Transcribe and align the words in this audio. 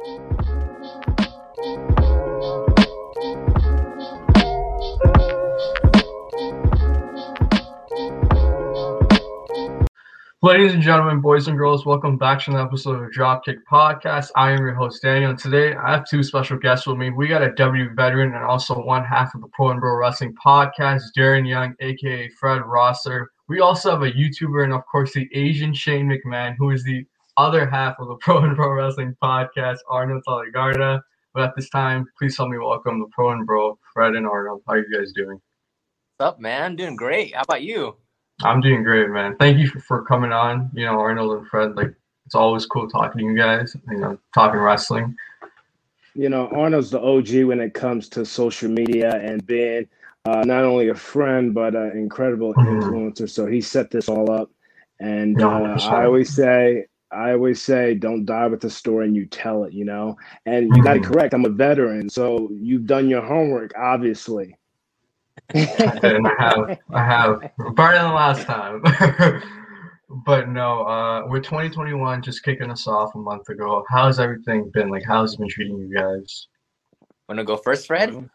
Ladies 0.00 0.22
and 10.72 10.82
gentlemen, 10.82 11.20
boys 11.20 11.48
and 11.48 11.58
girls, 11.58 11.84
welcome 11.84 12.16
back 12.16 12.40
to 12.40 12.50
another 12.50 12.66
episode 12.66 13.02
of 13.02 13.10
Dropkick 13.10 13.58
Podcast. 13.70 14.30
I 14.36 14.52
am 14.52 14.60
your 14.60 14.72
host, 14.72 15.02
Danial, 15.02 15.28
and 15.28 15.38
today 15.38 15.74
I 15.74 15.90
have 15.92 16.08
two 16.08 16.22
special 16.22 16.56
guests 16.56 16.86
with 16.86 16.96
me. 16.96 17.10
We 17.10 17.28
got 17.28 17.42
a 17.42 17.52
W 17.52 17.92
veteran 17.94 18.34
and 18.34 18.42
also 18.42 18.82
one 18.82 19.04
half 19.04 19.34
of 19.34 19.42
the 19.42 19.48
Pro 19.48 19.68
and 19.68 19.80
Bro 19.80 19.96
Wrestling 19.96 20.34
Podcast, 20.42 21.02
Darren 21.14 21.46
Young, 21.46 21.74
aka 21.80 22.30
Fred 22.30 22.62
Rosser. 22.64 23.30
We 23.48 23.60
also 23.60 23.90
have 23.90 24.02
a 24.02 24.10
YouTuber 24.10 24.64
and, 24.64 24.72
of 24.72 24.86
course, 24.86 25.12
the 25.12 25.28
Asian 25.34 25.74
Shane 25.74 26.08
McMahon, 26.08 26.56
who 26.56 26.70
is 26.70 26.84
the 26.84 27.04
other 27.40 27.66
half 27.66 27.98
of 27.98 28.08
the 28.08 28.14
Pro 28.20 28.44
and 28.44 28.54
Bro 28.54 28.72
Wrestling 28.72 29.16
Podcast, 29.22 29.78
Arnold 29.88 30.22
Telagaarta. 30.28 31.00
But 31.32 31.44
at 31.44 31.56
this 31.56 31.70
time, 31.70 32.06
please 32.18 32.36
help 32.36 32.50
me 32.50 32.58
welcome 32.58 32.98
the 32.98 33.06
Pro 33.12 33.30
and 33.30 33.46
Bro, 33.46 33.78
Fred 33.94 34.14
and 34.14 34.26
Arnold. 34.26 34.62
How 34.66 34.74
are 34.74 34.78
you 34.78 34.98
guys 34.98 35.12
doing? 35.12 35.40
What's 36.18 36.34
up, 36.34 36.40
man? 36.40 36.76
doing 36.76 36.96
great. 36.96 37.34
How 37.34 37.42
about 37.42 37.62
you? 37.62 37.96
I'm 38.42 38.60
doing 38.60 38.82
great, 38.82 39.08
man. 39.10 39.36
Thank 39.38 39.58
you 39.58 39.68
for, 39.68 39.80
for 39.80 40.04
coming 40.04 40.32
on. 40.32 40.70
You 40.74 40.84
know, 40.84 40.98
Arnold 40.98 41.38
and 41.38 41.46
Fred, 41.46 41.76
like 41.76 41.94
it's 42.26 42.34
always 42.34 42.66
cool 42.66 42.88
talking 42.88 43.20
to 43.20 43.24
you 43.24 43.36
guys. 43.36 43.74
You 43.90 43.98
know, 43.98 44.18
talking 44.34 44.60
wrestling. 44.60 45.16
You 46.14 46.28
know, 46.28 46.48
Arnold's 46.48 46.90
the 46.90 47.00
OG 47.00 47.44
when 47.44 47.60
it 47.60 47.72
comes 47.72 48.08
to 48.10 48.26
social 48.26 48.70
media 48.70 49.14
and 49.16 49.46
being 49.46 49.88
uh, 50.26 50.42
not 50.44 50.64
only 50.64 50.88
a 50.88 50.94
friend 50.94 51.54
but 51.54 51.74
an 51.74 51.92
incredible 51.92 52.52
mm-hmm. 52.54 52.80
influencer. 52.80 53.30
So 53.30 53.46
he 53.46 53.60
set 53.60 53.90
this 53.90 54.08
all 54.08 54.30
up, 54.30 54.50
and 54.98 55.40
uh, 55.40 55.78
I 55.90 56.04
always 56.04 56.34
say. 56.34 56.86
I 57.12 57.32
always 57.32 57.60
say, 57.60 57.94
don't 57.94 58.24
die 58.24 58.46
with 58.46 58.60
the 58.60 58.70
story 58.70 59.06
and 59.06 59.16
you 59.16 59.26
tell 59.26 59.64
it, 59.64 59.72
you 59.72 59.84
know? 59.84 60.16
And 60.46 60.66
you 60.66 60.72
mm-hmm. 60.74 60.82
got 60.82 60.96
it 60.96 61.04
correct. 61.04 61.34
I'm 61.34 61.44
a 61.44 61.48
veteran. 61.48 62.08
So 62.08 62.48
you've 62.52 62.86
done 62.86 63.08
your 63.08 63.22
homework, 63.22 63.72
obviously 63.76 64.56
and 65.54 66.26
I 66.26 66.34
have, 66.38 66.78
I 66.92 67.04
have 67.04 67.40
better 67.74 67.98
than 67.98 68.14
last 68.14 68.46
time. 68.46 68.82
but 70.24 70.48
no, 70.48 70.82
uh, 70.82 71.26
we're 71.26 71.40
2021 71.40 72.22
just 72.22 72.42
kicking 72.42 72.70
us 72.70 72.86
off 72.86 73.14
a 73.14 73.18
month 73.18 73.48
ago, 73.48 73.84
how's 73.88 74.20
everything 74.20 74.70
been? 74.72 74.88
Like, 74.88 75.04
how's 75.06 75.34
it 75.34 75.40
been 75.40 75.48
treating 75.48 75.78
you 75.78 75.94
guys? 75.94 76.48
Want 77.28 77.38
to 77.38 77.44
go 77.44 77.56
first, 77.56 77.86
Fred? 77.86 78.28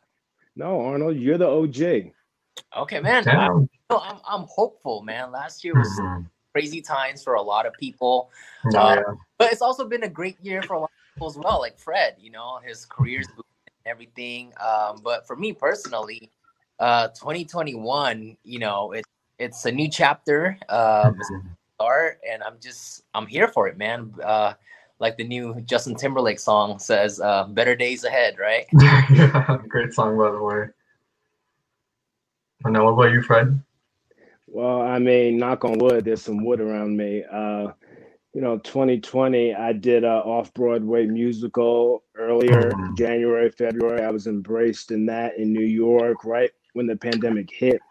No, 0.55 0.81
Arnold, 0.81 1.17
you're 1.17 1.37
the 1.37 1.47
OG. 1.47 2.11
Okay, 2.77 2.99
man. 3.01 3.27
I'm, 3.27 3.69
I'm 3.89 4.45
hopeful, 4.47 5.01
man. 5.03 5.31
Last 5.31 5.63
year 5.63 5.73
was 5.75 5.89
mm-hmm. 5.99 6.23
Crazy 6.55 6.81
times 6.81 7.21
for 7.21 7.33
a 7.33 7.41
lot 7.41 7.65
of 7.65 7.73
people, 7.73 8.29
oh, 8.65 8.69
yeah. 8.71 9.01
but 9.37 9.51
it's 9.51 9.61
also 9.61 9.85
been 9.85 10.03
a 10.03 10.09
great 10.09 10.37
year 10.41 10.61
for 10.61 10.75
a 10.75 10.79
lot 10.79 10.89
of 10.89 11.13
people 11.13 11.27
as 11.27 11.37
well. 11.37 11.59
Like 11.59 11.77
Fred, 11.77 12.15
you 12.17 12.31
know, 12.31 12.59
his 12.65 12.85
career's 12.85 13.27
and 13.27 13.43
everything. 13.85 14.53
Um, 14.63 15.01
but 15.03 15.27
for 15.27 15.35
me 15.35 15.51
personally, 15.51 16.31
uh 16.79 17.07
2021 17.09 18.35
you 18.43 18.59
know 18.59 18.91
it, 18.91 19.05
it's 19.39 19.65
a 19.65 19.71
new 19.71 19.89
chapter 19.89 20.57
um 20.67 21.13
mm-hmm. 21.13 21.47
start 21.75 22.19
and 22.29 22.43
i'm 22.43 22.57
just 22.61 23.03
i'm 23.13 23.25
here 23.25 23.47
for 23.47 23.67
it 23.67 23.77
man 23.77 24.13
uh 24.23 24.53
like 24.99 25.15
the 25.15 25.23
new 25.23 25.55
justin 25.61 25.95
timberlake 25.95 26.39
song 26.39 26.77
says 26.77 27.21
uh 27.21 27.45
better 27.45 27.75
days 27.75 28.03
ahead 28.03 28.37
right 28.37 28.65
yeah 28.73 29.57
great 29.69 29.93
song 29.93 30.17
by 30.17 30.29
the 30.29 30.41
way 30.41 30.65
and 32.65 32.73
now 32.73 32.83
what 32.83 32.91
about 32.91 33.13
you 33.13 33.21
fred 33.21 33.57
well 34.55 34.81
i 34.81 34.97
mean 34.97 35.37
knock 35.37 35.65
on 35.65 35.77
wood 35.79 36.05
there's 36.05 36.21
some 36.21 36.43
wood 36.43 36.61
around 36.61 36.95
me 36.95 37.23
uh 37.29 37.67
you 38.33 38.39
know 38.39 38.57
2020 38.59 39.53
i 39.53 39.73
did 39.73 40.05
a 40.05 40.07
off 40.07 40.53
broadway 40.53 41.05
musical 41.05 42.03
earlier 42.15 42.71
mm-hmm. 42.71 42.95
january 42.95 43.51
february 43.51 44.01
i 44.01 44.09
was 44.09 44.27
embraced 44.27 44.91
in 44.91 45.05
that 45.05 45.37
in 45.37 45.51
new 45.51 45.65
york 45.65 46.23
right 46.23 46.51
when 46.71 46.87
the 46.87 46.95
pandemic 46.95 47.49
hit 47.51 47.81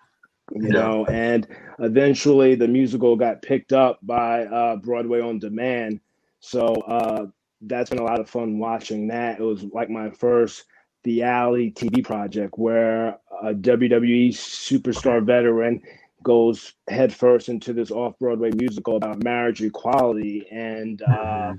you 0.54 0.62
yeah. 0.64 0.70
know 0.70 1.04
and 1.06 1.46
eventually 1.80 2.54
the 2.54 2.68
musical 2.68 3.14
got 3.14 3.42
picked 3.42 3.74
up 3.74 3.98
by 4.02 4.44
uh, 4.46 4.76
broadway 4.76 5.20
on 5.20 5.38
demand 5.38 6.00
so 6.40 6.74
uh, 6.88 7.26
that's 7.62 7.90
been 7.90 7.98
a 7.98 8.04
lot 8.04 8.20
of 8.20 8.28
fun 8.28 8.58
watching 8.58 9.08
that 9.08 9.38
it 9.38 9.42
was 9.42 9.64
like 9.64 9.90
my 9.90 10.08
first 10.10 10.64
reality 11.04 11.70
tv 11.74 12.02
project 12.02 12.54
where 12.56 13.18
a 13.42 13.52
wwe 13.52 14.30
superstar 14.30 15.22
veteran 15.22 15.82
goes 16.24 16.72
headfirst 16.88 17.48
into 17.48 17.72
this 17.72 17.92
off-broadway 17.92 18.50
musical 18.56 18.96
about 18.96 19.22
marriage 19.22 19.62
equality 19.62 20.44
and 20.50 21.00
uh, 21.02 21.52
mm-hmm. 21.52 21.58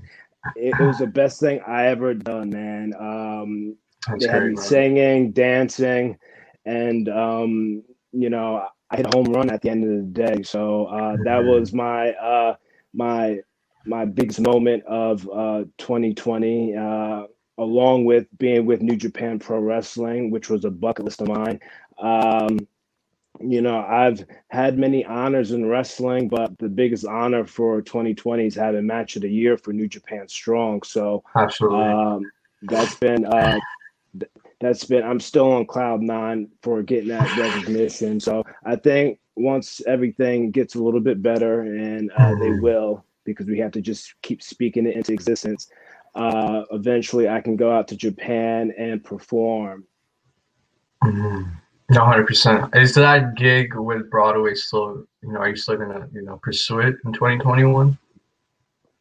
it, 0.57 0.73
it, 0.77 0.83
was 0.83 0.97
the 0.97 1.07
best 1.07 1.39
thing 1.39 1.61
i 1.65 1.85
ever 1.85 2.13
done 2.13 2.49
man 2.49 2.91
um, 2.99 3.77
they 4.19 4.27
had 4.27 4.43
me 4.43 4.57
singing 4.57 5.31
dancing 5.31 6.17
and 6.65 7.07
um, 7.07 7.81
you 8.11 8.29
know 8.29 8.65
I 8.89 8.97
hit 8.97 9.07
a 9.07 9.17
home 9.17 9.25
run 9.25 9.49
at 9.49 9.61
the 9.61 9.69
end 9.69 9.83
of 9.83 9.89
the 9.89 10.23
day. 10.23 10.43
So 10.43 10.85
uh, 10.85 11.17
that 11.23 11.41
mm-hmm. 11.41 11.49
was 11.49 11.73
my 11.73 12.11
uh, 12.11 12.55
my 12.93 13.39
my 13.85 14.05
biggest 14.05 14.39
moment 14.39 14.83
of 14.85 15.27
uh, 15.29 15.63
2020, 15.77 16.75
uh, 16.75 17.23
along 17.57 18.05
with 18.05 18.25
being 18.37 18.65
with 18.65 18.81
New 18.81 18.95
Japan 18.95 19.39
Pro 19.39 19.59
Wrestling, 19.59 20.31
which 20.31 20.49
was 20.49 20.65
a 20.65 20.71
bucket 20.71 21.05
list 21.05 21.21
of 21.21 21.27
mine. 21.27 21.59
Um, 21.99 22.59
you 23.39 23.61
know, 23.61 23.79
I've 23.79 24.25
had 24.49 24.77
many 24.77 25.05
honors 25.05 25.51
in 25.51 25.65
wrestling, 25.65 26.27
but 26.27 26.57
the 26.57 26.69
biggest 26.69 27.05
honor 27.05 27.45
for 27.45 27.81
2020 27.81 28.45
is 28.45 28.55
having 28.55 28.85
match 28.85 29.15
of 29.15 29.23
the 29.23 29.29
year 29.29 29.57
for 29.57 29.73
New 29.73 29.87
Japan 29.87 30.27
Strong. 30.27 30.83
So, 30.83 31.23
absolutely, 31.35 31.85
um, 31.85 32.31
that's 32.63 32.95
been 32.95 33.25
uh, 33.25 33.59
that's 34.59 34.85
been 34.85 35.03
I'm 35.03 35.19
still 35.19 35.51
on 35.51 35.65
cloud 35.65 36.01
nine 36.01 36.49
for 36.61 36.81
getting 36.81 37.09
that 37.09 37.37
recognition. 37.37 38.19
So 38.19 38.43
I 38.65 38.75
think 38.75 39.19
once 39.35 39.81
everything 39.85 40.51
gets 40.51 40.75
a 40.75 40.81
little 40.81 41.01
bit 41.01 41.21
better, 41.21 41.61
and 41.61 42.11
uh, 42.11 42.31
they 42.35 42.47
mm-hmm. 42.47 42.61
will, 42.61 43.05
because 43.25 43.47
we 43.47 43.59
have 43.59 43.71
to 43.73 43.81
just 43.81 44.13
keep 44.21 44.41
speaking 44.41 44.87
it 44.87 44.95
into 44.95 45.13
existence. 45.13 45.69
Uh, 46.15 46.63
eventually, 46.71 47.27
I 47.27 47.41
can 47.41 47.57
go 47.57 47.71
out 47.71 47.89
to 47.89 47.97
Japan 47.97 48.73
and 48.77 49.03
perform. 49.03 49.85
Mm-hmm. 51.03 51.51
No, 51.89 52.03
hundred 52.03 52.27
percent. 52.27 52.75
Is 52.75 52.95
that 52.95 53.35
gig 53.35 53.75
with 53.75 54.09
Broadway 54.09 54.55
still? 54.55 55.05
You 55.21 55.33
know, 55.33 55.39
are 55.39 55.49
you 55.49 55.55
still 55.55 55.77
gonna 55.77 56.07
you 56.13 56.23
know 56.23 56.37
pursue 56.41 56.79
it 56.79 56.95
in 57.05 57.13
2021? 57.13 57.97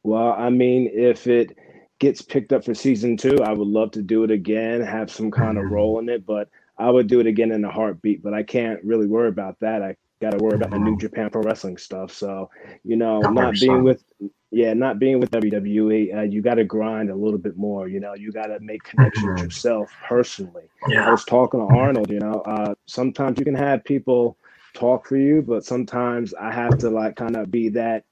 Well, 0.02 0.32
I 0.32 0.50
mean, 0.50 0.90
if 0.92 1.26
it 1.26 1.56
gets 1.98 2.20
picked 2.20 2.52
up 2.52 2.64
for 2.64 2.74
season 2.74 3.16
two, 3.16 3.38
I 3.42 3.52
would 3.52 3.68
love 3.68 3.90
to 3.92 4.02
do 4.02 4.22
it 4.24 4.30
again, 4.30 4.82
have 4.82 5.10
some 5.10 5.30
kind 5.30 5.56
of 5.56 5.64
mm-hmm. 5.64 5.74
role 5.74 5.98
in 5.98 6.08
it, 6.10 6.26
but 6.26 6.50
I 6.76 6.90
would 6.90 7.06
do 7.06 7.20
it 7.20 7.26
again 7.26 7.52
in 7.52 7.64
a 7.64 7.70
heartbeat. 7.70 8.22
But 8.22 8.34
I 8.34 8.42
can't 8.42 8.82
really 8.84 9.06
worry 9.06 9.28
about 9.28 9.58
that. 9.60 9.82
I 9.82 9.96
got 10.20 10.32
to 10.32 10.44
worry 10.44 10.56
about 10.56 10.70
the 10.70 10.78
New 10.78 10.92
mm-hmm. 10.92 11.00
Japan 11.00 11.30
Pro 11.30 11.42
Wrestling 11.42 11.78
stuff. 11.78 12.12
So, 12.12 12.50
you 12.84 12.96
know, 12.96 13.20
not 13.20 13.54
being 13.54 13.82
with, 13.82 14.04
yeah, 14.54 14.72
not 14.72 15.00
being 15.00 15.18
with 15.18 15.32
WWE, 15.32 16.16
uh, 16.16 16.22
you 16.22 16.40
got 16.40 16.54
to 16.54 16.64
grind 16.64 17.10
a 17.10 17.14
little 17.14 17.38
bit 17.38 17.56
more. 17.56 17.88
You 17.88 17.98
know, 17.98 18.14
you 18.14 18.30
got 18.30 18.46
to 18.46 18.60
make 18.60 18.84
connections 18.84 19.26
mm-hmm. 19.26 19.44
yourself 19.44 19.92
personally. 20.06 20.64
Yeah. 20.88 21.08
I 21.08 21.10
was 21.10 21.24
talking 21.24 21.60
to 21.60 21.74
Arnold. 21.74 22.08
You 22.08 22.20
know, 22.20 22.40
uh, 22.46 22.74
sometimes 22.86 23.38
you 23.38 23.44
can 23.44 23.56
have 23.56 23.82
people 23.84 24.36
talk 24.72 25.08
for 25.08 25.16
you, 25.16 25.42
but 25.42 25.64
sometimes 25.64 26.34
I 26.34 26.52
have 26.52 26.78
to 26.78 26.90
like 26.90 27.16
kind 27.16 27.36
of 27.36 27.50
be 27.50 27.68
that 27.70 28.04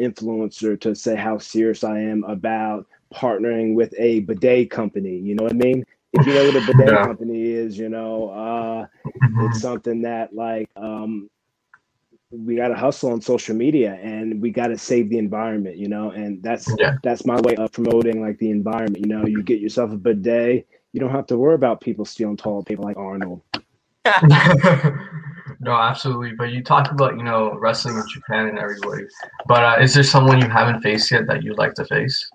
influencer 0.00 0.80
to 0.82 0.94
say 0.94 1.16
how 1.16 1.38
serious 1.38 1.82
I 1.82 1.98
am 1.98 2.22
about 2.24 2.86
partnering 3.12 3.74
with 3.74 3.92
a 3.98 4.20
bidet 4.20 4.70
company. 4.70 5.16
You 5.16 5.34
know 5.34 5.44
what 5.44 5.52
I 5.52 5.56
mean? 5.56 5.84
If 6.12 6.26
you 6.26 6.34
know 6.34 6.44
what 6.44 6.62
a 6.62 6.66
bidet 6.72 6.92
yeah. 6.94 7.04
company 7.04 7.42
is, 7.50 7.76
you 7.76 7.88
know, 7.88 8.30
uh, 8.30 8.86
mm-hmm. 9.04 9.46
it's 9.46 9.60
something 9.60 10.02
that 10.02 10.32
like 10.32 10.70
um, 10.76 11.28
we 12.30 12.56
got 12.56 12.68
to 12.68 12.74
hustle 12.74 13.12
on 13.12 13.20
social 13.20 13.56
media 13.56 13.94
and 14.02 14.40
we 14.42 14.50
got 14.50 14.68
to 14.68 14.78
save 14.78 15.08
the 15.08 15.18
environment, 15.18 15.76
you 15.76 15.88
know, 15.88 16.10
and 16.10 16.42
that's 16.42 16.68
yeah. 16.78 16.96
that's 17.02 17.24
my 17.24 17.40
way 17.40 17.56
of 17.56 17.72
promoting 17.72 18.20
like 18.20 18.38
the 18.38 18.50
environment. 18.50 18.98
You 18.98 19.06
know, 19.06 19.26
you 19.26 19.42
get 19.42 19.60
yourself 19.60 19.92
a 19.92 19.96
bidet, 19.96 20.66
you 20.92 21.00
don't 21.00 21.10
have 21.10 21.26
to 21.28 21.38
worry 21.38 21.54
about 21.54 21.80
people 21.80 22.04
stealing 22.04 22.36
toilet 22.36 22.66
paper 22.66 22.82
like 22.82 22.96
Arnold. 22.96 23.42
no, 25.60 25.72
absolutely. 25.72 26.32
But 26.32 26.50
you 26.50 26.62
talked 26.62 26.90
about 26.90 27.16
you 27.16 27.22
know 27.22 27.54
wrestling 27.58 27.96
in 27.96 28.04
Japan 28.12 28.48
and 28.48 28.58
everybody. 28.58 29.04
But 29.46 29.64
uh, 29.64 29.76
is 29.80 29.94
there 29.94 30.02
someone 30.02 30.40
you 30.40 30.48
haven't 30.48 30.82
faced 30.82 31.10
yet 31.10 31.26
that 31.28 31.42
you'd 31.42 31.58
like 31.58 31.74
to 31.74 31.84
face? 31.84 32.30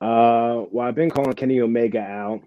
Uh, 0.00 0.64
well, 0.70 0.86
I've 0.86 0.94
been 0.94 1.10
calling 1.10 1.32
Kenny 1.34 1.60
Omega 1.60 2.00
out. 2.00 2.42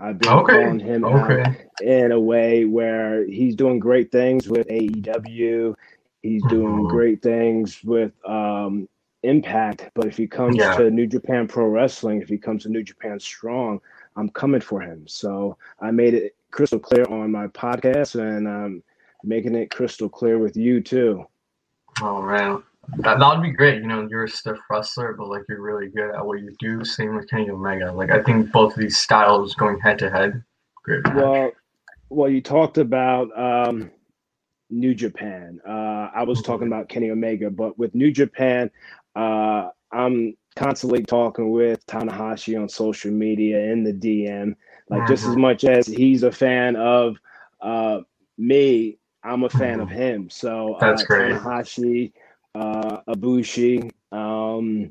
I've 0.00 0.18
been 0.18 0.32
okay. 0.32 0.52
calling 0.54 0.80
him 0.80 1.04
okay. 1.04 1.42
out 1.42 1.56
in 1.82 2.12
a 2.12 2.20
way 2.20 2.64
where 2.64 3.26
he's 3.26 3.54
doing 3.54 3.78
great 3.78 4.10
things 4.10 4.48
with 4.48 4.66
AEW. 4.68 5.74
He's 6.22 6.42
doing 6.48 6.78
mm-hmm. 6.78 6.88
great 6.88 7.22
things 7.22 7.82
with 7.84 8.12
um, 8.26 8.88
Impact. 9.22 9.90
But 9.94 10.06
if 10.06 10.16
he 10.16 10.26
comes 10.26 10.56
yeah. 10.56 10.76
to 10.76 10.90
New 10.90 11.06
Japan 11.06 11.46
Pro 11.46 11.66
Wrestling, 11.66 12.22
if 12.22 12.28
he 12.28 12.38
comes 12.38 12.62
to 12.62 12.70
New 12.70 12.82
Japan 12.82 13.20
Strong, 13.20 13.80
I'm 14.16 14.30
coming 14.30 14.60
for 14.60 14.80
him. 14.80 15.06
So 15.06 15.56
I 15.80 15.90
made 15.90 16.14
it 16.14 16.34
crystal 16.50 16.78
clear 16.78 17.04
on 17.04 17.30
my 17.30 17.46
podcast, 17.48 18.18
and 18.20 18.48
I'm 18.48 18.82
making 19.22 19.54
it 19.54 19.70
crystal 19.70 20.08
clear 20.08 20.38
with 20.38 20.56
you 20.56 20.80
too. 20.80 21.26
Oh 22.00 22.22
man, 22.22 22.62
that, 22.98 23.18
that 23.18 23.28
would 23.28 23.42
be 23.42 23.50
great. 23.50 23.82
You 23.82 23.88
know, 23.88 24.06
you're 24.10 24.24
a 24.24 24.28
stiff 24.28 24.58
wrestler, 24.70 25.14
but 25.14 25.28
like 25.28 25.42
you're 25.48 25.60
really 25.60 25.88
good 25.88 26.14
at 26.14 26.24
what 26.24 26.40
you 26.40 26.54
do. 26.58 26.84
Same 26.84 27.16
with 27.16 27.28
Kenny 27.28 27.50
Omega. 27.50 27.92
Like 27.92 28.10
I 28.10 28.22
think 28.22 28.50
both 28.52 28.74
of 28.74 28.78
these 28.78 28.98
styles 28.98 29.54
going 29.54 29.78
head 29.80 29.98
to 30.00 30.10
head. 30.10 30.42
Great. 30.84 31.04
Match. 31.04 31.14
Well, 31.16 31.52
well, 32.08 32.28
you 32.28 32.40
talked 32.40 32.78
about 32.78 33.28
um, 33.38 33.90
New 34.68 34.94
Japan. 34.94 35.60
Uh, 35.66 36.10
I 36.14 36.24
was 36.24 36.42
talking 36.42 36.66
mm-hmm. 36.66 36.72
about 36.72 36.88
Kenny 36.88 37.10
Omega, 37.10 37.50
but 37.50 37.78
with 37.78 37.94
New 37.94 38.10
Japan, 38.10 38.70
uh, 39.14 39.68
I'm 39.92 40.36
constantly 40.56 41.04
talking 41.04 41.50
with 41.50 41.84
Tanahashi 41.86 42.60
on 42.60 42.68
social 42.68 43.10
media 43.10 43.60
in 43.72 43.84
the 43.84 43.92
DM. 43.92 44.54
Like 44.88 45.06
just 45.06 45.24
as 45.24 45.30
mm-hmm. 45.30 45.40
much 45.40 45.64
as 45.64 45.86
he's 45.86 46.24
a 46.24 46.32
fan 46.32 46.74
of 46.74 47.16
uh, 47.60 48.00
me, 48.36 48.98
I'm 49.22 49.44
a 49.44 49.50
fan 49.50 49.74
mm-hmm. 49.74 49.82
of 49.82 49.90
him. 49.90 50.30
So 50.30 50.76
that's 50.80 51.02
uh, 51.02 51.06
great. 51.06 51.32
Tanahashi, 51.34 52.12
uh, 52.54 53.00
Ibushi, 53.08 53.90
um, 54.12 54.90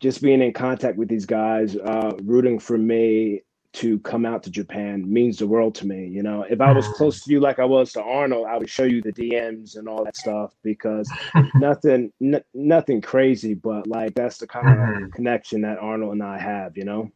just 0.00 0.22
being 0.22 0.40
in 0.42 0.52
contact 0.52 0.96
with 0.96 1.08
these 1.08 1.26
guys, 1.26 1.76
uh, 1.76 2.12
rooting 2.22 2.58
for 2.58 2.78
me 2.78 3.42
to 3.72 4.00
come 4.00 4.26
out 4.26 4.42
to 4.42 4.50
Japan 4.50 5.04
means 5.10 5.38
the 5.38 5.46
world 5.46 5.74
to 5.76 5.86
me. 5.86 6.08
You 6.08 6.22
know, 6.22 6.44
if 6.48 6.60
I 6.60 6.72
was 6.72 6.88
close 6.88 7.22
to 7.24 7.30
you 7.30 7.38
like 7.38 7.58
I 7.60 7.64
was 7.64 7.92
to 7.92 8.02
Arnold, 8.02 8.46
I 8.48 8.58
would 8.58 8.68
show 8.68 8.82
you 8.82 9.00
the 9.00 9.12
DMs 9.12 9.76
and 9.76 9.88
all 9.88 10.04
that 10.04 10.16
stuff 10.16 10.54
because 10.64 11.08
nothing, 11.54 12.12
n- 12.20 12.42
nothing 12.52 13.00
crazy, 13.00 13.54
but 13.54 13.86
like 13.86 14.14
that's 14.14 14.38
the 14.38 14.46
kind 14.46 14.68
of 14.68 14.74
mm-hmm. 14.74 15.10
connection 15.10 15.60
that 15.62 15.78
Arnold 15.78 16.14
and 16.14 16.22
I 16.22 16.38
have. 16.38 16.76
You 16.76 16.84
know. 16.84 17.12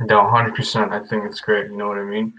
No, 0.00 0.26
hundred 0.26 0.54
percent. 0.54 0.92
I 0.92 1.00
think 1.00 1.24
it's 1.24 1.40
great. 1.40 1.70
You 1.70 1.76
know 1.76 1.88
what 1.88 1.98
I 1.98 2.04
mean. 2.04 2.32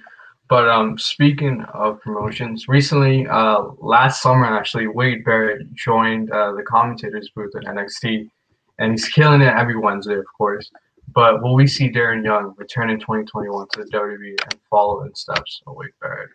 But 0.52 0.68
um, 0.68 0.98
speaking 0.98 1.64
of 1.74 2.02
promotions, 2.02 2.68
recently, 2.68 3.26
uh, 3.26 3.68
last 3.80 4.22
summer 4.22 4.46
actually, 4.46 4.86
Wade 4.86 5.24
Barrett 5.24 5.74
joined 5.76 6.30
uh, 6.30 6.52
the 6.52 6.64
commentators 6.64 7.32
booth 7.34 7.56
at 7.56 7.64
NXT, 7.64 8.30
and 8.78 8.92
he's 8.92 9.08
killing 9.08 9.40
it 9.40 9.54
every 9.56 9.78
Wednesday, 9.78 10.16
of 10.16 10.26
course. 10.38 10.70
But 11.16 11.42
will 11.42 11.56
we 11.56 11.68
see 11.68 11.90
Darren 11.90 12.26
Young 12.26 12.54
return 12.58 12.90
in 12.90 13.00
2021 13.00 13.68
to 13.70 13.84
the 13.86 13.90
WWE 13.92 14.36
and 14.44 14.60
follow 14.70 15.04
in 15.04 15.16
steps 15.16 15.62
of 15.68 15.78
Wade 15.78 15.92
Barrett? 16.02 16.32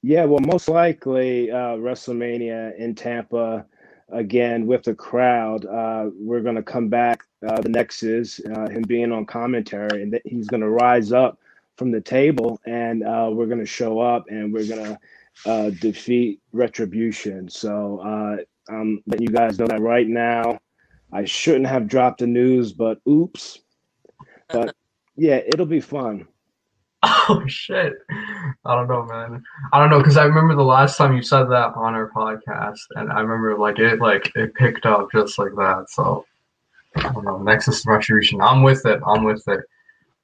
Yeah, 0.00 0.24
well, 0.24 0.40
most 0.40 0.70
likely 0.70 1.50
uh, 1.50 1.76
WrestleMania 1.76 2.78
in 2.78 2.94
Tampa 2.94 3.66
again 4.08 4.66
with 4.66 4.84
the 4.84 4.94
crowd. 4.94 5.66
Uh, 5.66 6.08
we're 6.18 6.40
going 6.40 6.56
to 6.56 6.62
come 6.62 6.88
back. 6.88 7.24
Uh, 7.46 7.60
the 7.60 7.68
Nexus 7.68 8.40
uh, 8.56 8.70
him 8.70 8.80
being 8.80 9.12
on 9.12 9.26
commentary, 9.26 10.02
and 10.02 10.18
he's 10.24 10.48
going 10.48 10.62
to 10.62 10.70
rise 10.70 11.12
up 11.12 11.38
from 11.76 11.90
the 11.90 12.00
table, 12.00 12.60
and 12.66 13.02
uh, 13.02 13.30
we're 13.32 13.46
going 13.46 13.58
to 13.58 13.66
show 13.66 14.00
up, 14.00 14.24
and 14.28 14.52
we're 14.52 14.66
going 14.66 14.84
to 14.84 15.50
uh, 15.50 15.70
defeat 15.70 16.40
retribution. 16.52 17.48
So 17.48 17.98
uh, 17.98 18.72
I'm 18.72 19.02
letting 19.06 19.26
you 19.26 19.34
guys 19.34 19.58
know 19.58 19.66
that 19.66 19.80
right 19.80 20.06
now. 20.06 20.58
I 21.12 21.24
shouldn't 21.24 21.66
have 21.66 21.88
dropped 21.88 22.20
the 22.20 22.26
news, 22.26 22.72
but 22.72 22.98
oops. 23.08 23.60
But 24.48 24.74
yeah, 25.16 25.36
it'll 25.36 25.66
be 25.66 25.80
fun. 25.80 26.26
Oh 27.04 27.42
shit! 27.48 27.94
I 28.64 28.76
don't 28.76 28.86
know, 28.86 29.04
man. 29.04 29.42
I 29.72 29.80
don't 29.80 29.90
know 29.90 29.98
because 29.98 30.16
I 30.16 30.24
remember 30.24 30.54
the 30.54 30.62
last 30.62 30.96
time 30.96 31.16
you 31.16 31.22
said 31.22 31.44
that 31.44 31.74
on 31.74 31.94
our 31.94 32.10
podcast, 32.10 32.78
and 32.94 33.10
I 33.10 33.20
remember 33.20 33.58
like 33.58 33.80
it, 33.80 33.98
like 33.98 34.30
it 34.36 34.54
picked 34.54 34.86
up 34.86 35.10
just 35.10 35.36
like 35.36 35.52
that. 35.56 35.86
So 35.88 36.24
I 36.96 37.12
don't 37.12 37.24
know. 37.24 37.38
Nexus 37.38 37.84
Retribution. 37.86 38.40
I'm 38.40 38.62
with 38.62 38.86
it. 38.86 39.00
I'm 39.04 39.24
with 39.24 39.46
it. 39.48 39.60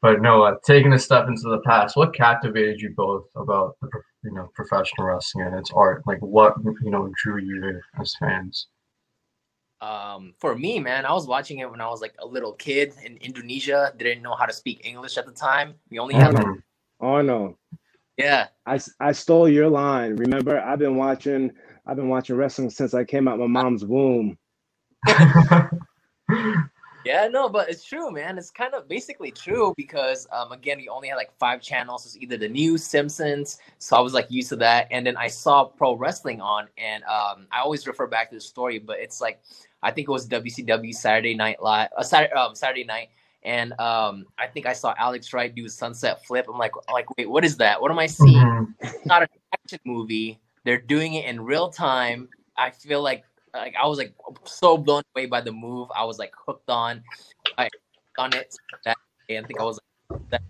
But 0.00 0.22
no, 0.22 0.42
uh, 0.42 0.54
taking 0.64 0.92
a 0.92 0.98
step 0.98 1.26
into 1.26 1.42
the 1.42 1.60
past, 1.66 1.96
what 1.96 2.14
captivated 2.14 2.80
you 2.80 2.94
both 2.96 3.24
about 3.34 3.76
the 3.82 3.88
you 4.22 4.32
know 4.32 4.48
professional 4.54 5.06
wrestling 5.06 5.46
and 5.46 5.56
its 5.56 5.72
art? 5.74 6.02
Like 6.06 6.20
what 6.20 6.54
you 6.64 6.90
know 6.90 7.12
drew 7.22 7.38
you 7.40 7.60
there 7.60 7.82
as 8.00 8.14
fans? 8.20 8.68
Um, 9.80 10.34
for 10.38 10.56
me, 10.56 10.80
man, 10.80 11.06
I 11.06 11.12
was 11.12 11.26
watching 11.26 11.58
it 11.58 11.70
when 11.70 11.80
I 11.80 11.88
was 11.88 12.00
like 12.00 12.14
a 12.20 12.26
little 12.26 12.52
kid 12.52 12.94
in 13.04 13.16
Indonesia. 13.18 13.92
Didn't 13.96 14.22
know 14.22 14.34
how 14.34 14.46
to 14.46 14.52
speak 14.52 14.84
English 14.84 15.18
at 15.18 15.26
the 15.26 15.32
time. 15.32 15.74
We 15.90 15.98
only 15.98 16.14
had. 16.14 16.34
Mm-hmm. 16.34 16.60
oh 17.00 17.22
no. 17.22 17.56
Yeah. 18.16 18.48
I, 18.66 18.80
I 19.00 19.12
stole 19.12 19.48
your 19.48 19.68
line. 19.68 20.16
Remember, 20.16 20.60
I've 20.60 20.80
been 20.80 20.96
watching 20.96 21.52
I've 21.86 21.96
been 21.96 22.08
watching 22.08 22.36
wrestling 22.36 22.70
since 22.70 22.92
I 22.94 23.04
came 23.04 23.26
out 23.26 23.38
my 23.38 23.46
mom's 23.46 23.84
womb. 23.84 24.36
Yeah, 27.08 27.26
no, 27.26 27.48
but 27.48 27.70
it's 27.70 27.84
true, 27.84 28.10
man. 28.10 28.36
It's 28.36 28.50
kind 28.50 28.74
of 28.74 28.86
basically 28.86 29.30
true 29.30 29.72
because 29.78 30.26
um, 30.30 30.52
again, 30.52 30.76
we 30.76 30.90
only 30.90 31.08
had 31.08 31.14
like 31.14 31.32
five 31.38 31.62
channels. 31.62 32.04
It's 32.04 32.18
either 32.18 32.36
the 32.36 32.50
news, 32.50 32.84
Simpsons, 32.84 33.58
so 33.78 33.96
I 33.96 34.00
was 34.00 34.12
like 34.12 34.30
used 34.30 34.50
to 34.50 34.56
that, 34.56 34.88
and 34.90 35.06
then 35.06 35.16
I 35.16 35.28
saw 35.28 35.64
pro 35.64 35.96
wrestling 35.96 36.42
on, 36.42 36.68
and 36.76 37.02
um, 37.04 37.46
I 37.50 37.60
always 37.60 37.86
refer 37.86 38.06
back 38.06 38.28
to 38.28 38.34
the 38.34 38.42
story, 38.42 38.78
but 38.78 38.98
it's 38.98 39.22
like 39.22 39.40
I 39.82 39.90
think 39.90 40.06
it 40.06 40.10
was 40.10 40.28
WCW 40.28 40.94
Saturday 40.94 41.34
Night 41.34 41.62
Live, 41.62 41.88
uh, 41.96 42.02
Saturday, 42.02 42.34
um, 42.34 42.54
Saturday 42.54 42.84
Night, 42.84 43.08
and 43.42 43.72
um, 43.80 44.26
I 44.38 44.46
think 44.46 44.66
I 44.66 44.74
saw 44.74 44.94
Alex 44.98 45.32
Wright 45.32 45.54
do 45.54 45.64
a 45.64 45.70
sunset 45.70 46.26
flip. 46.26 46.44
I'm 46.46 46.58
like, 46.58 46.72
like, 46.92 47.16
wait, 47.16 47.30
what 47.30 47.42
is 47.42 47.56
that? 47.56 47.80
What 47.80 47.90
am 47.90 47.98
I 47.98 48.06
seeing? 48.06 48.36
Mm-hmm. 48.36 48.86
It's 48.86 49.06
not 49.06 49.22
an 49.22 49.28
action 49.54 49.80
movie. 49.86 50.40
They're 50.64 50.76
doing 50.76 51.14
it 51.14 51.24
in 51.24 51.40
real 51.40 51.70
time. 51.70 52.28
I 52.58 52.68
feel 52.68 53.00
like 53.00 53.24
like 53.54 53.74
I 53.80 53.86
was 53.86 53.98
like 53.98 54.14
so 54.44 54.76
blown 54.76 55.02
away 55.14 55.26
by 55.26 55.40
the 55.40 55.52
move. 55.52 55.88
I 55.94 56.04
was 56.04 56.18
like 56.18 56.32
hooked 56.46 56.70
on, 56.70 57.02
I 57.56 57.68
on 58.18 58.34
it 58.34 58.54
that 58.84 58.96
day. 59.28 59.38
I 59.38 59.42
think 59.42 59.60
I 59.60 59.64
was 59.64 59.78
like, 60.10 60.20
that 60.30 60.42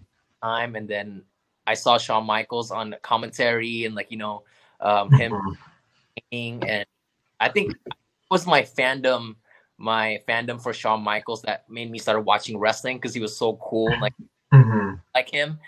time, 0.43 0.77
and 0.77 0.89
then 0.89 1.23
I 1.67 1.75
saw 1.75 1.99
Shawn 1.99 2.27
Michaels 2.27 2.71
on 2.71 2.95
commentary 3.03 3.85
and 3.85 3.95
like 3.95 4.11
you 4.11 4.19
know 4.19 4.43
um, 4.81 5.11
him, 5.11 5.33
mm-hmm. 6.33 6.63
and 6.63 6.87
I 7.41 7.49
think 7.49 7.73
it 7.73 7.95
was 8.31 8.47
my 8.47 8.63
fandom, 8.63 9.37
my 9.79 10.21
fandom 10.29 10.63
for 10.63 10.73
Shawn 10.73 11.03
Michaels 11.03 11.43
that 11.43 11.69
made 11.69 11.91
me 11.91 11.99
start 11.99 12.25
watching 12.25 12.59
wrestling 12.59 12.97
because 12.97 13.15
he 13.15 13.21
was 13.21 13.37
so 13.37 13.57
cool, 13.63 13.93
like 14.01 14.15
mm-hmm. 14.53 14.95
like 15.15 15.31
him. 15.31 15.59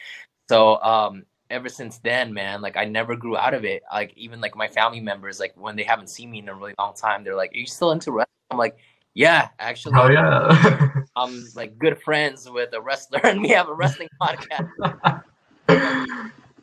So 0.49 0.83
um, 0.83 1.25
ever 1.51 1.69
since 1.69 1.99
then, 1.99 2.33
man, 2.33 2.63
like 2.63 2.77
I 2.77 2.85
never 2.85 3.17
grew 3.17 3.37
out 3.37 3.55
of 3.55 3.65
it. 3.65 3.83
Like 3.93 4.13
even 4.17 4.41
like 4.41 4.57
my 4.57 4.69
family 4.69 5.01
members, 5.01 5.41
like 5.41 5.53
when 5.57 5.77
they 5.77 5.83
haven't 5.83 6.09
seen 6.09 6.31
me 6.31 6.39
in 6.39 6.49
a 6.49 6.55
really 6.55 6.75
long 6.79 6.95
time, 6.95 7.25
they're 7.25 7.37
like, 7.37 7.53
"Are 7.55 7.59
you 7.59 7.67
still 7.67 7.91
into 7.93 8.13
wrestling?" 8.13 8.29
I'm 8.51 8.59
like, 8.59 8.79
"Yeah, 9.15 9.49
actually." 9.59 9.95
Oh 9.97 10.09
yeah. 10.11 10.89
I'm 11.17 11.45
like 11.55 11.79
good 11.79 12.01
friends 12.03 12.49
with 12.49 12.73
a 12.73 12.81
wrestler, 12.81 13.21
and 13.25 13.43
we 13.43 13.49
have 13.51 13.69
a 13.69 13.75
wrestling 13.75 14.09
podcast. 14.21 14.71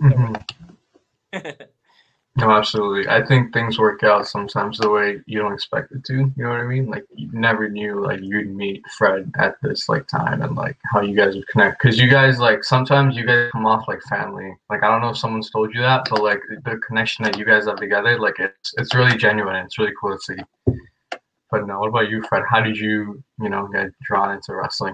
mm-hmm. 0.01 0.33
No, 2.37 2.51
absolutely. 2.51 3.09
I 3.09 3.25
think 3.25 3.51
things 3.51 3.79
work 3.79 4.03
out 4.03 4.27
sometimes 4.27 4.77
the 4.77 4.91
way 4.91 5.21
you 5.25 5.39
don't 5.39 5.53
expect 5.53 5.91
it 5.91 6.05
to. 6.05 6.13
You 6.13 6.33
know 6.37 6.49
what 6.49 6.59
I 6.59 6.67
mean? 6.67 6.85
Like 6.85 7.03
you 7.15 7.29
never 7.33 7.67
knew 7.67 7.99
like 7.99 8.19
you'd 8.21 8.55
meet 8.55 8.87
Fred 8.95 9.31
at 9.39 9.55
this 9.63 9.89
like 9.89 10.07
time 10.07 10.43
and 10.43 10.55
like 10.55 10.77
how 10.85 11.01
you 11.01 11.15
guys 11.15 11.33
would 11.33 11.47
connect. 11.47 11.81
Cause 11.81 11.97
you 11.97 12.07
guys 12.07 12.37
like 12.37 12.63
sometimes 12.63 13.15
you 13.15 13.25
guys 13.25 13.49
come 13.51 13.65
off 13.65 13.87
like 13.87 14.03
family. 14.03 14.53
Like 14.69 14.83
I 14.83 14.87
don't 14.87 15.01
know 15.01 15.09
if 15.09 15.17
someone's 15.17 15.49
told 15.49 15.73
you 15.73 15.81
that, 15.81 16.07
but 16.11 16.21
like 16.21 16.41
the 16.63 16.77
connection 16.87 17.23
that 17.23 17.39
you 17.39 17.45
guys 17.45 17.65
have 17.65 17.77
together, 17.77 18.19
like 18.19 18.35
it's 18.37 18.71
it's 18.77 18.93
really 18.93 19.17
genuine. 19.17 19.55
And 19.55 19.65
it's 19.65 19.79
really 19.79 19.93
cool 19.99 20.15
to 20.15 20.21
see. 20.21 20.77
But 21.49 21.65
no, 21.65 21.79
what 21.79 21.89
about 21.89 22.11
you, 22.11 22.21
Fred? 22.29 22.43
How 22.47 22.61
did 22.61 22.77
you 22.77 23.23
you 23.41 23.49
know 23.49 23.67
get 23.67 23.89
drawn 24.03 24.35
into 24.35 24.53
wrestling? 24.53 24.93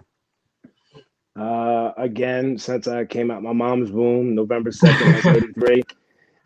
Uh, 1.36 1.92
again, 1.98 2.58
since 2.58 2.88
I 2.88 3.04
came 3.04 3.32
out 3.32 3.44
my 3.44 3.52
mom's 3.52 3.92
womb, 3.92 4.34
November 4.34 4.72
second, 4.72 5.36
eighty 5.36 5.52
three. 5.52 5.84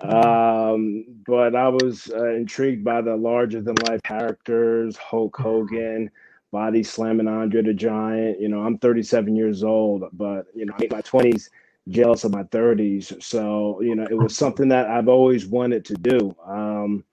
Um, 0.01 1.05
but 1.25 1.55
I 1.55 1.69
was 1.69 2.11
uh, 2.13 2.33
intrigued 2.33 2.83
by 2.83 3.01
the 3.01 3.15
larger 3.15 3.61
than 3.61 3.75
life 3.89 4.01
characters, 4.03 4.95
Hulk 4.95 5.35
Hogan, 5.37 6.11
body 6.51 6.83
slamming 6.83 7.27
Andre 7.27 7.63
the 7.63 7.73
Giant. 7.73 8.39
You 8.39 8.49
know, 8.49 8.61
I'm 8.61 8.77
37 8.77 9.35
years 9.35 9.63
old, 9.63 10.03
but 10.13 10.45
you 10.53 10.65
know, 10.65 10.75
in 10.79 10.89
my 10.91 11.01
20s, 11.01 11.49
jealous 11.89 12.23
of 12.23 12.31
my 12.31 12.43
30s. 12.43 13.21
So 13.23 13.81
you 13.81 13.95
know, 13.95 14.05
it 14.09 14.17
was 14.17 14.35
something 14.35 14.69
that 14.69 14.87
I've 14.87 15.07
always 15.07 15.47
wanted 15.47 15.83
to 15.85 15.95
do. 15.95 16.35
Um, 16.45 17.03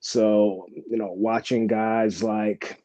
so 0.00 0.66
you 0.74 0.96
know, 0.96 1.12
watching 1.12 1.66
guys 1.66 2.22
like 2.22 2.82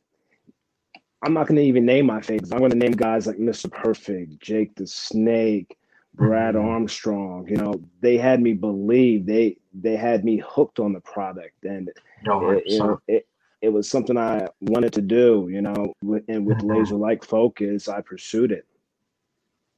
I'm 1.26 1.34
not 1.34 1.48
going 1.48 1.56
to 1.56 1.64
even 1.64 1.86
name 1.86 2.06
my 2.06 2.22
favorites. 2.22 2.52
I'm 2.52 2.60
going 2.60 2.72
to 2.72 2.78
name 2.78 2.92
guys 2.92 3.26
like 3.26 3.38
Mr. 3.38 3.72
Perfect, 3.72 4.40
Jake 4.40 4.76
the 4.76 4.86
Snake, 4.86 5.76
Brad. 6.16 6.56
Armstrong, 6.56 7.48
you 7.48 7.58
know, 7.58 7.82
they 8.02 8.18
had 8.18 8.42
me 8.42 8.54
believe 8.54 9.26
they 9.26 9.58
they 9.74 9.96
had 9.96 10.24
me 10.24 10.42
hooked 10.46 10.80
on 10.80 10.94
the 10.94 11.02
product, 11.02 11.64
and 11.64 11.92
no, 12.26 12.52
it, 12.52 12.64
it 13.08 13.28
it 13.62 13.70
was 13.70 13.90
something 13.90 14.18
I 14.18 14.48
wanted 14.62 14.94
to 14.94 15.02
do, 15.02 15.48
you 15.52 15.62
know, 15.62 15.94
and 16.28 16.46
with 16.46 16.58
mm-hmm. 16.58 16.72
laser 16.72 16.96
like 16.96 17.24
focus, 17.24 17.88
I 17.88 18.02
pursued 18.02 18.52
it. 18.52 18.66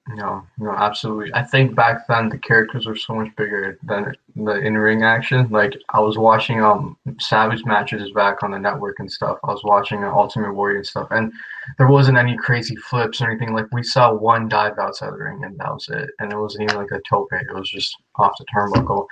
No, 0.10 0.48
no, 0.58 0.72
absolutely. 0.72 1.34
I 1.34 1.44
think 1.44 1.76
back 1.76 2.08
then 2.08 2.30
the 2.30 2.38
characters 2.38 2.86
were 2.86 2.96
so 2.96 3.14
much 3.16 3.36
bigger 3.36 3.78
than 3.84 4.16
the 4.38 4.54
in-ring 4.60 5.04
action. 5.04 5.50
Like 5.50 5.74
I 5.90 6.00
was 6.00 6.18
watching 6.18 6.64
um 6.64 6.98
Savage 7.20 7.66
matches 7.66 8.12
back 8.12 8.42
on 8.42 8.52
the 8.52 8.60
network 8.60 9.00
and 9.00 9.12
stuff. 9.12 9.38
I 9.44 9.52
was 9.52 9.64
watching 9.66 10.06
uh, 10.06 10.12
Ultimate 10.12 10.54
Warrior 10.54 10.78
and 10.78 10.86
stuff, 10.88 11.10
and 11.12 11.34
there 11.78 11.88
wasn't 11.88 12.18
any 12.18 12.38
crazy 12.38 12.76
flips 12.78 13.22
or 13.22 13.30
anything. 13.30 13.54
Like 13.54 13.66
we 13.74 13.84
saw 13.84 14.14
one 14.14 14.48
dive 14.48 14.80
outside 14.80 15.12
the 15.12 15.18
ring, 15.18 15.44
and 15.44 15.58
that 15.60 15.74
was 15.74 15.90
it. 15.90 16.10
And 16.20 16.32
it 16.32 16.38
wasn't 16.38 16.64
even 16.64 16.78
like 16.78 16.92
a 16.92 17.02
tope; 17.10 17.28
it 17.34 17.54
was 17.54 17.70
just 17.70 17.94
off 18.16 18.32
the 18.40 18.46
turnbuckle. 18.46 19.06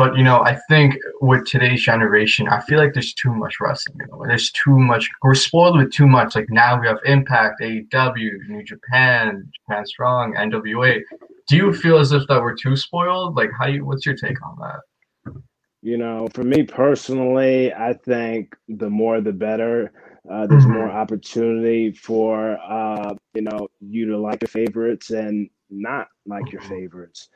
But 0.00 0.16
you 0.16 0.24
know, 0.24 0.40
I 0.40 0.58
think 0.70 0.94
with 1.20 1.44
today's 1.44 1.82
generation, 1.82 2.48
I 2.48 2.60
feel 2.62 2.78
like 2.78 2.94
there's 2.94 3.12
too 3.12 3.34
much 3.34 3.60
wrestling. 3.60 3.98
You 4.00 4.06
know, 4.06 4.24
there's 4.26 4.50
too 4.52 4.78
much. 4.78 5.06
We're 5.22 5.34
spoiled 5.34 5.76
with 5.76 5.92
too 5.92 6.06
much. 6.06 6.34
Like 6.34 6.48
now 6.48 6.80
we 6.80 6.86
have 6.86 6.96
Impact, 7.04 7.60
AEW, 7.60 8.48
New 8.48 8.64
Japan, 8.64 9.46
Japan 9.54 9.84
Strong, 9.84 10.36
NWA. 10.36 11.02
Do 11.48 11.56
you 11.56 11.74
feel 11.74 11.98
as 11.98 12.12
if 12.12 12.22
that 12.28 12.40
we're 12.40 12.54
too 12.54 12.76
spoiled? 12.76 13.36
Like, 13.36 13.50
how 13.58 13.66
you? 13.66 13.84
What's 13.84 14.06
your 14.06 14.16
take 14.16 14.42
on 14.42 14.56
that? 14.60 15.34
You 15.82 15.98
know, 15.98 16.28
for 16.32 16.44
me 16.44 16.62
personally, 16.62 17.70
I 17.74 17.92
think 17.92 18.56
the 18.68 18.88
more 18.88 19.20
the 19.20 19.34
better. 19.34 19.92
Uh, 20.32 20.46
there's 20.46 20.64
mm-hmm. 20.64 20.78
more 20.78 20.90
opportunity 20.90 21.92
for 21.92 22.56
uh, 22.66 23.12
you 23.34 23.42
know 23.42 23.68
you 23.80 24.06
to 24.06 24.16
like 24.16 24.40
your 24.40 24.48
favorites 24.48 25.10
and 25.10 25.50
not 25.68 26.08
like 26.24 26.50
your 26.52 26.62
mm-hmm. 26.62 26.70
favorites. 26.70 27.28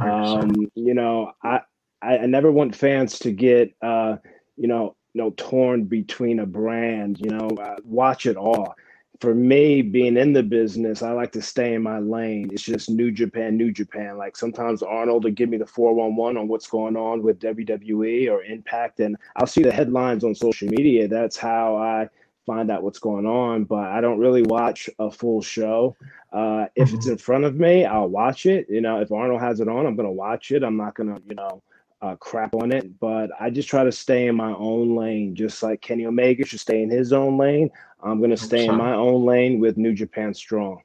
Um, 0.00 0.54
you 0.74 0.94
know, 0.94 1.32
I, 1.42 1.60
I, 2.02 2.18
I 2.18 2.26
never 2.26 2.50
want 2.50 2.74
fans 2.74 3.18
to 3.20 3.32
get 3.32 3.74
uh, 3.82 4.16
you 4.60 4.68
know, 4.68 4.94
you 5.14 5.22
know, 5.22 5.32
torn 5.36 5.84
between 5.84 6.40
a 6.40 6.46
brand. 6.46 7.18
You 7.18 7.30
know, 7.30 7.48
watch 7.84 8.26
it 8.26 8.36
all. 8.36 8.74
For 9.20 9.34
me, 9.34 9.82
being 9.82 10.16
in 10.16 10.32
the 10.32 10.42
business, 10.42 11.02
I 11.02 11.12
like 11.12 11.32
to 11.32 11.42
stay 11.42 11.74
in 11.74 11.82
my 11.82 11.98
lane. 11.98 12.48
It's 12.52 12.62
just 12.62 12.88
New 12.88 13.10
Japan, 13.10 13.56
New 13.56 13.70
Japan. 13.70 14.16
Like 14.16 14.34
sometimes 14.34 14.82
Arnold 14.82 15.24
will 15.24 15.30
give 15.30 15.50
me 15.50 15.58
the 15.58 15.66
411 15.66 16.38
on 16.38 16.48
what's 16.48 16.68
going 16.68 16.96
on 16.96 17.22
with 17.22 17.38
WWE 17.40 18.30
or 18.30 18.42
Impact, 18.44 19.00
and 19.00 19.16
I'll 19.36 19.46
see 19.46 19.62
the 19.62 19.72
headlines 19.72 20.24
on 20.24 20.34
social 20.34 20.68
media. 20.68 21.06
That's 21.06 21.36
how 21.36 21.76
I 21.76 22.08
find 22.46 22.70
out 22.70 22.82
what's 22.82 22.98
going 22.98 23.26
on, 23.26 23.64
but 23.64 23.84
I 23.84 24.00
don't 24.00 24.18
really 24.18 24.42
watch 24.42 24.88
a 24.98 25.10
full 25.10 25.42
show. 25.42 25.96
Uh, 26.32 26.66
if 26.74 26.88
mm-hmm. 26.88 26.96
it's 26.96 27.06
in 27.06 27.18
front 27.18 27.44
of 27.44 27.56
me, 27.56 27.84
I'll 27.84 28.08
watch 28.08 28.46
it. 28.46 28.66
You 28.68 28.80
know, 28.80 29.00
if 29.00 29.12
Arnold 29.12 29.40
has 29.40 29.60
it 29.60 29.68
on, 29.68 29.86
I'm 29.86 29.96
gonna 29.96 30.10
watch 30.10 30.50
it. 30.50 30.62
I'm 30.62 30.76
not 30.76 30.94
gonna, 30.94 31.18
you 31.28 31.34
know, 31.34 31.62
uh, 32.02 32.16
crap 32.16 32.54
on 32.54 32.72
it. 32.72 32.98
But 32.98 33.30
I 33.38 33.50
just 33.50 33.68
try 33.68 33.84
to 33.84 33.92
stay 33.92 34.26
in 34.26 34.36
my 34.36 34.52
own 34.52 34.96
lane, 34.96 35.34
just 35.34 35.62
like 35.62 35.80
Kenny 35.80 36.06
Omega 36.06 36.44
should 36.44 36.60
stay 36.60 36.82
in 36.82 36.90
his 36.90 37.12
own 37.12 37.36
lane. 37.38 37.70
I'm 38.02 38.20
gonna 38.20 38.36
stay 38.36 38.66
in 38.66 38.76
my 38.76 38.94
own 38.94 39.24
lane 39.24 39.60
with 39.60 39.76
New 39.76 39.92
Japan 39.92 40.32
Strong. 40.32 40.82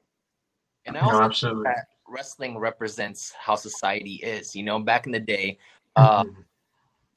And 0.85 0.97
I 0.97 1.01
also 1.01 1.17
no, 1.17 1.23
absolutely. 1.23 1.63
that 1.63 1.87
wrestling 2.07 2.57
represents 2.57 3.33
how 3.39 3.55
society 3.55 4.15
is. 4.15 4.55
You 4.55 4.63
know, 4.63 4.79
back 4.79 5.05
in 5.05 5.11
the 5.11 5.19
day, 5.19 5.57
uh, 5.95 6.23
mm-hmm 6.23 6.41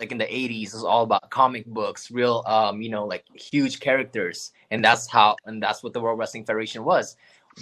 like 0.01 0.13
in 0.13 0.19
the 0.19 0.25
80s 0.25 0.75
is 0.75 0.85
all 0.85 1.03
about 1.03 1.31
comic 1.31 1.67
books 1.67 2.11
real 2.11 2.43
um 2.47 2.81
you 2.81 2.89
know 2.89 3.05
like 3.05 3.25
huge 3.35 3.81
characters 3.81 4.53
and 4.71 4.85
that's 4.85 5.07
how 5.07 5.37
and 5.47 5.63
that's 5.63 5.83
what 5.83 5.93
the 5.93 6.01
world 6.01 6.19
wrestling 6.19 6.45
federation 6.45 6.85
was 6.85 7.17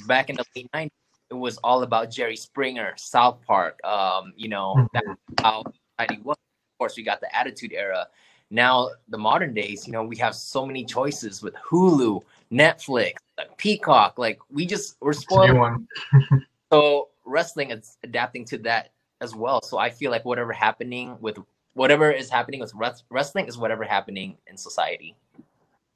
back 0.06 0.30
in 0.30 0.36
the 0.36 0.44
late 0.54 0.70
90s 0.72 0.90
it 1.30 1.34
was 1.34 1.56
all 1.58 1.82
about 1.82 2.10
jerry 2.10 2.36
springer 2.36 2.92
south 2.96 3.38
park 3.46 3.82
um 3.84 4.32
you 4.36 4.48
know 4.48 4.74
mm-hmm. 4.76 4.86
that's 4.92 5.20
how 5.42 5.64
society 5.98 6.20
was 6.22 6.36
of 6.36 6.78
course 6.78 6.96
we 6.96 7.02
got 7.02 7.20
the 7.20 7.36
attitude 7.36 7.72
era 7.72 8.06
now 8.50 8.88
the 9.08 9.18
modern 9.18 9.52
days 9.52 9.86
you 9.86 9.92
know 9.92 10.04
we 10.04 10.16
have 10.16 10.34
so 10.34 10.64
many 10.64 10.84
choices 10.84 11.42
with 11.42 11.54
hulu 11.54 12.22
netflix 12.52 13.14
peacock 13.56 14.18
like 14.18 14.38
we 14.50 14.64
just 14.64 14.96
we're 15.00 15.12
spoiled 15.12 15.86
so 16.72 17.08
wrestling 17.24 17.70
is 17.70 17.96
adapting 18.04 18.44
to 18.44 18.58
that 18.58 18.90
as 19.20 19.34
well 19.34 19.60
so 19.62 19.78
i 19.78 19.90
feel 19.90 20.10
like 20.10 20.24
whatever 20.24 20.52
happening 20.52 21.16
with 21.20 21.38
whatever 21.76 22.10
is 22.10 22.30
happening 22.30 22.58
with 22.58 22.72
wrestling 23.10 23.46
is 23.46 23.58
whatever 23.58 23.84
happening 23.84 24.36
in 24.46 24.56
society. 24.56 25.14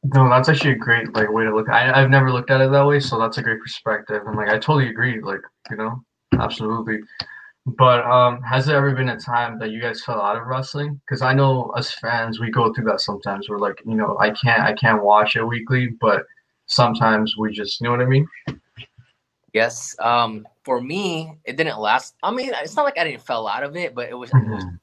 No, 0.05 0.29
that's 0.29 0.49
actually 0.49 0.73
a 0.73 0.77
great 0.77 1.13
like 1.15 1.31
way 1.31 1.45
to 1.45 1.55
look. 1.55 1.69
I 1.69 1.91
I've 1.91 2.11
never 2.11 2.31
looked 2.31 2.51
at 2.51 2.61
it 2.61 2.71
that 2.71 2.87
way, 2.87 3.01
so 3.01 3.19
that's 3.19 3.39
a 3.39 3.43
great 3.43 3.61
perspective. 3.61 4.23
And 4.27 4.37
like 4.37 4.49
I 4.49 4.53
totally 4.53 4.89
agree. 4.89 5.21
Like 5.21 5.41
you 5.71 5.77
know, 5.77 6.03
absolutely. 6.39 7.01
But 7.67 8.05
um, 8.07 8.43
has 8.43 8.67
there 8.67 8.77
ever 8.77 8.95
been 8.95 9.11
a 9.11 9.21
time 9.21 9.59
that 9.59 9.71
you 9.71 9.81
guys 9.81 10.03
fell 10.03 10.21
out 10.21 10.37
of 10.37 10.47
wrestling? 10.47 11.01
Because 11.05 11.23
I 11.23 11.35
know 11.35 11.73
as 11.77 11.93
fans, 11.93 12.41
we 12.41 12.51
go 12.51 12.73
through 12.73 12.85
that 12.87 13.01
sometimes. 13.01 13.49
We're 13.49 13.59
like, 13.59 13.83
you 13.85 13.95
know, 13.95 14.17
I 14.19 14.31
can't, 14.31 14.63
I 14.63 14.73
can't 14.73 15.05
watch 15.05 15.37
it 15.37 15.45
weekly, 15.45 15.89
but 16.01 16.25
sometimes 16.67 17.37
we 17.37 17.53
just, 17.53 17.81
you 17.81 17.85
know 17.85 17.91
what 17.91 18.01
I 18.01 18.07
mean? 18.07 18.27
Yes. 19.53 19.95
Um, 19.99 20.49
for 20.65 20.81
me, 20.81 21.39
it 21.45 21.57
didn't 21.57 21.79
last. 21.79 22.15
I 22.23 22.31
mean, 22.31 22.51
it's 22.55 22.77
not 22.77 22.85
like 22.85 22.99
I 22.99 23.05
didn't 23.05 23.23
fell 23.23 23.47
out 23.47 23.63
of 23.63 23.77
it, 23.77 23.95
but 23.95 24.09
it 24.09 24.15
was, 24.15 24.31
mm-hmm. 24.31 24.53
it 24.53 24.55
was 24.55 24.65
mm-hmm 24.65 24.77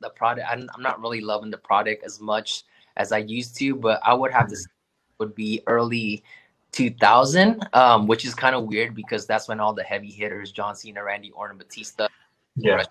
the 0.00 0.10
product. 0.10 0.46
I'm, 0.50 0.68
I'm 0.74 0.82
not 0.82 1.00
really 1.00 1.20
loving 1.20 1.50
the 1.50 1.58
product 1.58 2.04
as 2.04 2.20
much 2.20 2.64
as 2.96 3.12
I 3.12 3.18
used 3.18 3.56
to, 3.58 3.76
but 3.76 4.00
I 4.04 4.14
would 4.14 4.32
have 4.32 4.48
to 4.48 4.56
would 5.18 5.34
be 5.34 5.62
early 5.66 6.24
2000, 6.72 7.66
um, 7.72 8.06
which 8.06 8.24
is 8.24 8.34
kind 8.34 8.54
of 8.54 8.64
weird 8.64 8.94
because 8.94 9.26
that's 9.26 9.48
when 9.48 9.60
all 9.60 9.72
the 9.72 9.82
heavy 9.82 10.10
hitters, 10.10 10.52
John 10.52 10.74
Cena, 10.76 11.02
Randy 11.02 11.30
Orton, 11.32 11.58
Batista, 11.58 12.08
yeah, 12.56 12.84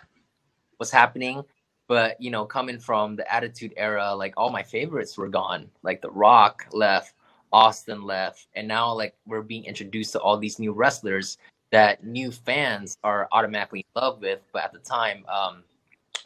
was 0.79 0.91
happening. 0.91 1.43
But 1.87 2.21
you 2.21 2.29
know, 2.29 2.45
coming 2.45 2.79
from 2.79 3.15
the 3.15 3.33
Attitude 3.33 3.73
Era, 3.77 4.13
like 4.13 4.33
all 4.37 4.51
my 4.51 4.63
favorites 4.63 5.17
were 5.17 5.29
gone. 5.29 5.69
Like 5.81 6.01
The 6.01 6.11
Rock 6.11 6.65
left, 6.71 7.13
Austin 7.51 8.03
left, 8.03 8.47
and 8.55 8.67
now 8.67 8.93
like 8.93 9.15
we're 9.25 9.41
being 9.41 9.65
introduced 9.65 10.11
to 10.13 10.19
all 10.19 10.37
these 10.37 10.59
new 10.59 10.71
wrestlers 10.71 11.37
that 11.71 12.03
new 12.03 12.31
fans 12.31 12.97
are 13.03 13.27
automatically 13.31 13.79
in 13.79 14.01
love 14.01 14.21
with. 14.21 14.39
But 14.53 14.65
at 14.65 14.73
the 14.73 14.79
time, 14.79 15.25
um, 15.27 15.63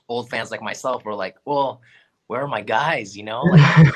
old 0.07 0.29
fans 0.29 0.51
like 0.51 0.61
myself 0.61 1.05
were 1.05 1.15
like, 1.15 1.35
well, 1.45 1.81
where 2.27 2.41
are 2.41 2.47
my 2.47 2.61
guys? 2.61 3.15
You 3.15 3.23
know, 3.23 3.41
like, 3.43 3.95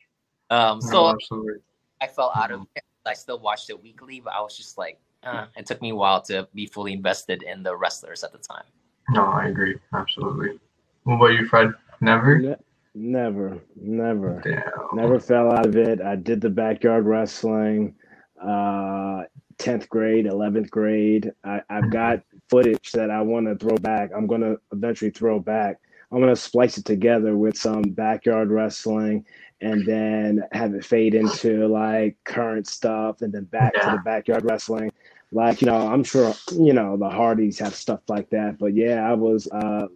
um, 0.50 0.80
so 0.80 1.16
no, 1.30 1.54
I 2.00 2.06
fell 2.06 2.32
out 2.34 2.50
of 2.50 2.66
it. 2.76 2.82
I 3.08 3.14
still 3.14 3.38
watched 3.38 3.70
it 3.70 3.82
weekly, 3.82 4.20
but 4.20 4.34
I 4.34 4.40
was 4.40 4.56
just 4.56 4.78
like, 4.78 5.00
uh, 5.24 5.46
it 5.56 5.66
took 5.66 5.82
me 5.82 5.90
a 5.90 5.94
while 5.94 6.22
to 6.22 6.48
be 6.54 6.66
fully 6.66 6.92
invested 6.92 7.42
in 7.42 7.62
the 7.62 7.76
wrestlers 7.76 8.22
at 8.22 8.32
the 8.32 8.38
time. 8.38 8.64
No, 9.10 9.24
I 9.24 9.48
agree. 9.48 9.76
Absolutely. 9.92 10.58
What 11.04 11.16
about 11.16 11.32
you, 11.32 11.46
Fred? 11.46 11.72
Never? 12.00 12.38
Ne- 12.38 12.56
never, 12.94 13.58
never, 13.76 14.40
Damn. 14.44 14.62
never 14.92 15.18
fell 15.18 15.50
out 15.50 15.66
of 15.66 15.76
it. 15.76 16.00
I 16.00 16.16
did 16.16 16.40
the 16.40 16.50
backyard 16.50 17.06
wrestling, 17.06 17.94
uh, 18.40 19.22
10th 19.58 19.88
grade, 19.88 20.26
11th 20.26 20.70
grade. 20.70 21.32
I, 21.42 21.62
I've 21.68 21.90
got 21.90 22.20
footage 22.48 22.92
that 22.92 23.10
I 23.10 23.22
want 23.22 23.46
to 23.46 23.56
throw 23.56 23.76
back. 23.76 24.10
I'm 24.16 24.26
going 24.26 24.42
to 24.42 24.56
eventually 24.72 25.10
throw 25.10 25.40
back. 25.40 25.78
I'm 26.10 26.20
going 26.20 26.34
to 26.34 26.40
splice 26.40 26.78
it 26.78 26.84
together 26.84 27.36
with 27.36 27.56
some 27.56 27.82
backyard 27.82 28.50
wrestling 28.50 29.24
and 29.60 29.84
then 29.86 30.44
have 30.52 30.74
it 30.74 30.84
fade 30.84 31.14
into 31.14 31.66
like 31.68 32.16
current 32.24 32.66
stuff 32.66 33.22
and 33.22 33.32
then 33.32 33.44
back 33.44 33.72
yeah. 33.74 33.90
to 33.90 33.96
the 33.96 34.02
backyard 34.02 34.44
wrestling. 34.44 34.90
Like, 35.30 35.60
you 35.60 35.66
know, 35.66 35.76
I'm 35.76 36.04
sure, 36.04 36.32
you 36.52 36.72
know, 36.72 36.96
the 36.96 37.08
Hardys 37.08 37.58
have 37.58 37.74
stuff 37.74 38.00
like 38.08 38.30
that. 38.30 38.58
But 38.58 38.74
yeah, 38.74 39.08
I 39.08 39.14
was, 39.14 39.46
uh, 39.48 39.86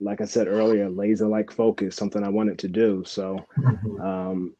like 0.00 0.20
I 0.20 0.26
said 0.26 0.46
earlier, 0.46 0.88
laser 0.88 1.26
like 1.26 1.50
focus, 1.50 1.96
something 1.96 2.22
I 2.22 2.28
wanted 2.28 2.58
to 2.60 2.68
do. 2.68 3.02
So, 3.04 3.44
mm-hmm. 3.58 4.00
um, 4.00 4.54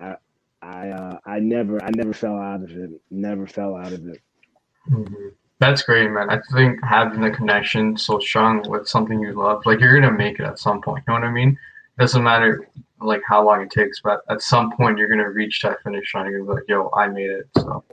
I, 0.00 0.16
I, 0.62 0.88
uh, 0.88 1.18
I 1.26 1.40
never, 1.40 1.82
I 1.84 1.90
never 1.90 2.12
fell 2.12 2.38
out 2.38 2.62
of 2.62 2.70
it. 2.70 2.90
Never 3.10 3.46
fell 3.46 3.76
out 3.76 3.92
of 3.92 4.06
it. 4.06 4.22
Mm-hmm. 4.90 5.28
That's 5.58 5.82
great, 5.82 6.10
man. 6.10 6.28
I 6.28 6.40
think 6.54 6.82
having 6.82 7.20
the 7.20 7.30
connection 7.30 7.96
so 7.96 8.18
strong 8.18 8.68
with 8.68 8.88
something 8.88 9.20
you 9.20 9.32
love, 9.32 9.64
like 9.64 9.78
you're 9.78 10.00
gonna 10.00 10.10
make 10.10 10.40
it 10.40 10.44
at 10.44 10.58
some 10.58 10.82
point. 10.82 11.04
You 11.06 11.14
know 11.14 11.20
what 11.20 11.28
I 11.28 11.32
mean? 11.32 11.50
It 11.50 12.00
doesn't 12.00 12.24
matter 12.24 12.66
like 13.04 13.22
how 13.26 13.44
long 13.44 13.62
it 13.62 13.70
takes, 13.70 14.00
but 14.00 14.20
at 14.28 14.42
some 14.42 14.72
point 14.72 14.98
you're 14.98 15.08
gonna 15.08 15.30
reach 15.30 15.60
that 15.62 15.82
finish 15.82 16.14
line. 16.14 16.30
You're 16.30 16.44
be 16.44 16.52
like, 16.52 16.64
"Yo, 16.68 16.90
I 16.94 17.08
made 17.08 17.30
it." 17.30 17.48
So, 17.58 17.84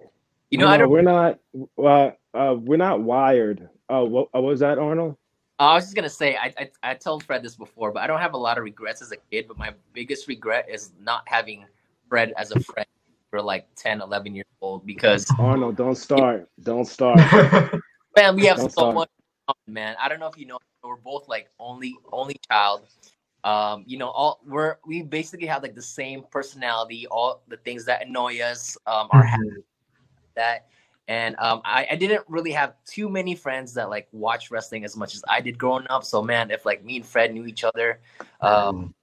you 0.50 0.58
know, 0.58 0.76
no, 0.76 0.88
we're 0.88 1.02
not. 1.02 1.40
Well, 1.76 2.14
uh, 2.34 2.56
we're 2.60 2.78
not 2.78 3.02
wired. 3.02 3.70
Oh, 3.90 4.06
what, 4.06 4.34
what 4.34 4.44
was 4.44 4.60
that, 4.60 4.78
Arnold? 4.78 5.16
I 5.60 5.74
was 5.74 5.86
just 5.86 5.96
gonna 5.96 6.10
say, 6.10 6.38
I, 6.38 6.54
I 6.58 6.70
I 6.84 6.94
told 6.94 7.24
Fred 7.24 7.44
this 7.44 7.56
before, 7.56 7.92
but 7.92 8.02
I 8.02 8.08
don't 8.08 8.20
have 8.22 8.34
a 8.34 8.38
lot 8.38 8.58
of 8.58 8.64
regrets 8.64 9.02
as 9.02 9.12
a 9.12 9.18
kid. 9.32 9.48
But 9.48 9.58
my 9.58 9.74
biggest 9.94 10.28
regret 10.28 10.68
is 10.72 10.92
not 11.02 11.24
having 11.26 11.66
Fred 12.08 12.34
as 12.38 12.52
a 12.52 12.60
friend 12.60 12.88
for 13.30 13.42
like 13.42 13.68
10, 13.76 14.02
11 14.02 14.36
years 14.36 14.46
old 14.62 14.86
because 14.86 15.28
Arnold, 15.40 15.76
don't 15.76 15.96
start. 15.96 16.50
Don't 16.64 16.86
start. 16.86 17.18
man, 18.16 18.36
we 18.36 18.46
have 18.46 18.58
don't 18.58 18.70
so 18.72 18.82
start. 18.82 18.96
much 18.96 19.10
man. 19.68 19.96
I 20.00 20.10
don't 20.10 20.20
know 20.20 20.28
if 20.28 20.38
you 20.38 20.46
know, 20.46 20.60
we're 20.84 20.96
both 20.96 21.28
like 21.28 21.50
only 21.60 21.96
only 22.12 22.40
child. 22.50 22.88
Um, 23.44 23.84
you 23.88 23.98
know, 23.98 24.10
all 24.10 24.42
we're 24.46 24.78
we 24.86 25.02
basically 25.02 25.48
have 25.48 25.64
like 25.64 25.76
the 25.76 25.82
same 25.82 26.24
personality, 26.30 27.08
all 27.08 27.42
the 27.48 27.58
things 27.58 27.86
that 27.86 28.06
annoy 28.06 28.40
us 28.42 28.78
um 28.86 29.08
are 29.12 29.26
mm-hmm. 29.26 29.60
that 30.36 30.68
and 31.08 31.36
um, 31.40 31.62
I, 31.66 31.88
I 31.90 31.96
didn't 31.96 32.24
really 32.28 32.52
have 32.52 32.76
too 32.86 33.10
many 33.10 33.34
friends 33.34 33.74
that 33.74 33.90
like 33.90 34.08
watch 34.12 34.52
wrestling 34.52 34.86
as 34.86 34.96
much 34.96 35.16
as 35.16 35.24
I 35.28 35.42
did 35.42 35.58
growing 35.58 35.88
up. 35.90 36.04
So 36.04 36.22
man, 36.22 36.52
if 36.52 36.68
like 36.68 36.86
me 36.86 36.98
and 36.98 37.06
Fred 37.06 37.34
knew 37.34 37.48
each 37.48 37.64
other, 37.64 38.00
um, 38.42 38.76
mm 38.76 38.94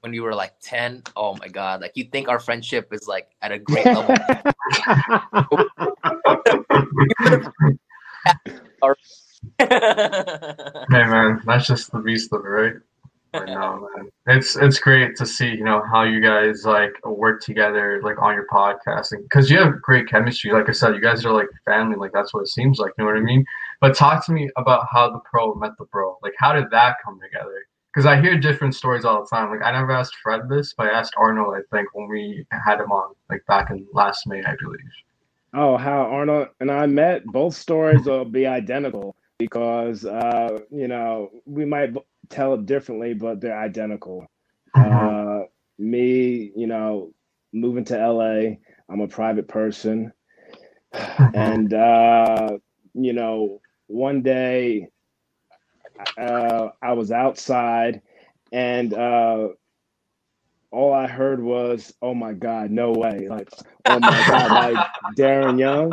when 0.00 0.12
we 0.12 0.20
were 0.20 0.34
like 0.34 0.54
10 0.60 1.02
oh 1.16 1.34
my 1.36 1.48
god 1.48 1.80
like 1.80 1.90
you 1.94 2.04
think 2.04 2.28
our 2.28 2.38
friendship 2.38 2.92
is 2.92 3.08
like 3.08 3.30
at 3.42 3.50
a 3.52 3.58
great 3.58 3.84
level 3.84 4.14
hey 9.58 11.04
man 11.04 11.40
that's 11.44 11.66
just 11.66 11.90
the 11.92 11.98
beast 12.04 12.32
of 12.32 12.44
it 12.44 12.48
right 12.48 12.74
no, 13.34 13.88
man. 13.96 14.10
It's 14.26 14.56
it's 14.56 14.78
great 14.78 15.16
to 15.16 15.26
see 15.26 15.48
you 15.48 15.64
know 15.64 15.82
how 15.90 16.02
you 16.02 16.20
guys 16.20 16.64
like 16.64 16.92
work 17.04 17.42
together 17.42 18.00
like 18.02 18.20
on 18.20 18.34
your 18.34 18.46
podcasting 18.46 19.22
because 19.22 19.50
you 19.50 19.58
have 19.58 19.80
great 19.82 20.08
chemistry. 20.08 20.52
Like 20.52 20.68
I 20.68 20.72
said, 20.72 20.94
you 20.94 21.00
guys 21.00 21.24
are 21.24 21.32
like 21.32 21.48
family. 21.64 21.96
Like 21.96 22.12
that's 22.12 22.32
what 22.34 22.40
it 22.40 22.48
seems 22.48 22.78
like. 22.78 22.92
You 22.98 23.04
know 23.04 23.10
what 23.10 23.18
I 23.18 23.22
mean? 23.22 23.44
But 23.80 23.96
talk 23.96 24.24
to 24.26 24.32
me 24.32 24.50
about 24.56 24.86
how 24.90 25.10
the 25.10 25.20
pro 25.20 25.54
met 25.54 25.72
the 25.78 25.84
bro. 25.86 26.18
Like 26.22 26.34
how 26.38 26.52
did 26.52 26.70
that 26.70 26.96
come 27.04 27.18
together? 27.20 27.64
because 27.98 28.06
I 28.06 28.20
hear 28.20 28.38
different 28.38 28.76
stories 28.76 29.04
all 29.04 29.22
the 29.22 29.28
time. 29.28 29.50
Like 29.50 29.64
I 29.64 29.72
never 29.72 29.90
asked 29.90 30.14
Fred 30.22 30.48
this, 30.48 30.72
but 30.72 30.86
I 30.86 30.90
asked 30.90 31.14
Arnold. 31.16 31.56
I 31.56 31.62
think 31.74 31.92
when 31.94 32.08
we 32.08 32.46
had 32.64 32.80
him 32.80 32.92
on, 32.92 33.14
like 33.28 33.44
back 33.46 33.70
in 33.70 33.86
last 33.92 34.24
May, 34.26 34.42
I 34.44 34.54
believe. 34.60 34.78
Oh, 35.54 35.76
how 35.76 36.02
Arnold 36.02 36.48
and 36.60 36.70
I 36.70 36.86
met. 36.86 37.24
Both 37.24 37.56
stories 37.56 38.02
will 38.06 38.24
be 38.24 38.46
identical 38.46 39.16
because 39.38 40.04
uh, 40.04 40.60
you 40.70 40.86
know 40.86 41.30
we 41.44 41.64
might 41.64 41.92
tell 42.28 42.54
it 42.54 42.66
differently, 42.66 43.14
but 43.14 43.40
they're 43.40 43.58
identical. 43.58 44.26
Mm-hmm. 44.76 45.42
Uh, 45.42 45.46
me, 45.78 46.52
you 46.56 46.66
know, 46.66 47.12
moving 47.52 47.84
to 47.86 47.96
LA. 47.96 48.56
I'm 48.90 49.00
a 49.00 49.08
private 49.08 49.48
person, 49.48 50.12
mm-hmm. 50.94 51.36
and 51.36 51.74
uh, 51.74 52.58
you 52.94 53.12
know, 53.12 53.60
one 53.86 54.22
day 54.22 54.88
uh, 56.18 56.68
I 56.82 56.92
was 56.92 57.10
outside, 57.10 58.02
and 58.52 58.94
uh, 58.94 59.48
all 60.70 60.92
I 60.92 61.06
heard 61.06 61.42
was, 61.42 61.92
"Oh 62.02 62.14
my 62.14 62.32
God, 62.32 62.70
no 62.70 62.92
way!" 62.92 63.28
Like, 63.28 63.48
"Oh 63.86 63.98
my 64.00 64.24
God, 64.26 64.50
like 64.50 64.86
Darren 65.16 65.58
Young." 65.58 65.92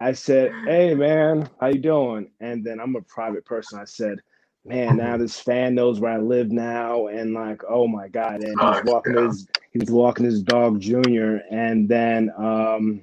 I 0.00 0.12
said, 0.12 0.52
"Hey 0.66 0.94
man, 0.94 1.48
how 1.60 1.68
you 1.68 1.80
doing?" 1.80 2.30
And 2.40 2.64
then 2.64 2.80
I'm 2.80 2.96
a 2.96 3.02
private 3.02 3.44
person. 3.44 3.78
I 3.78 3.84
said, 3.84 4.18
"Man, 4.64 4.96
now 4.96 5.16
this 5.16 5.38
fan 5.38 5.74
knows 5.74 6.00
where 6.00 6.12
I 6.12 6.18
live 6.18 6.50
now," 6.50 7.06
and 7.06 7.32
like, 7.32 7.62
"Oh 7.68 7.86
my 7.86 8.08
God!" 8.08 8.42
And 8.42 8.58
he's 8.60 8.84
walking 8.84 9.16
his 9.16 9.46
he's 9.72 9.90
walking 9.90 10.24
his 10.26 10.42
dog 10.42 10.80
Junior, 10.80 11.42
and 11.50 11.88
then 11.88 12.30
um, 12.36 13.02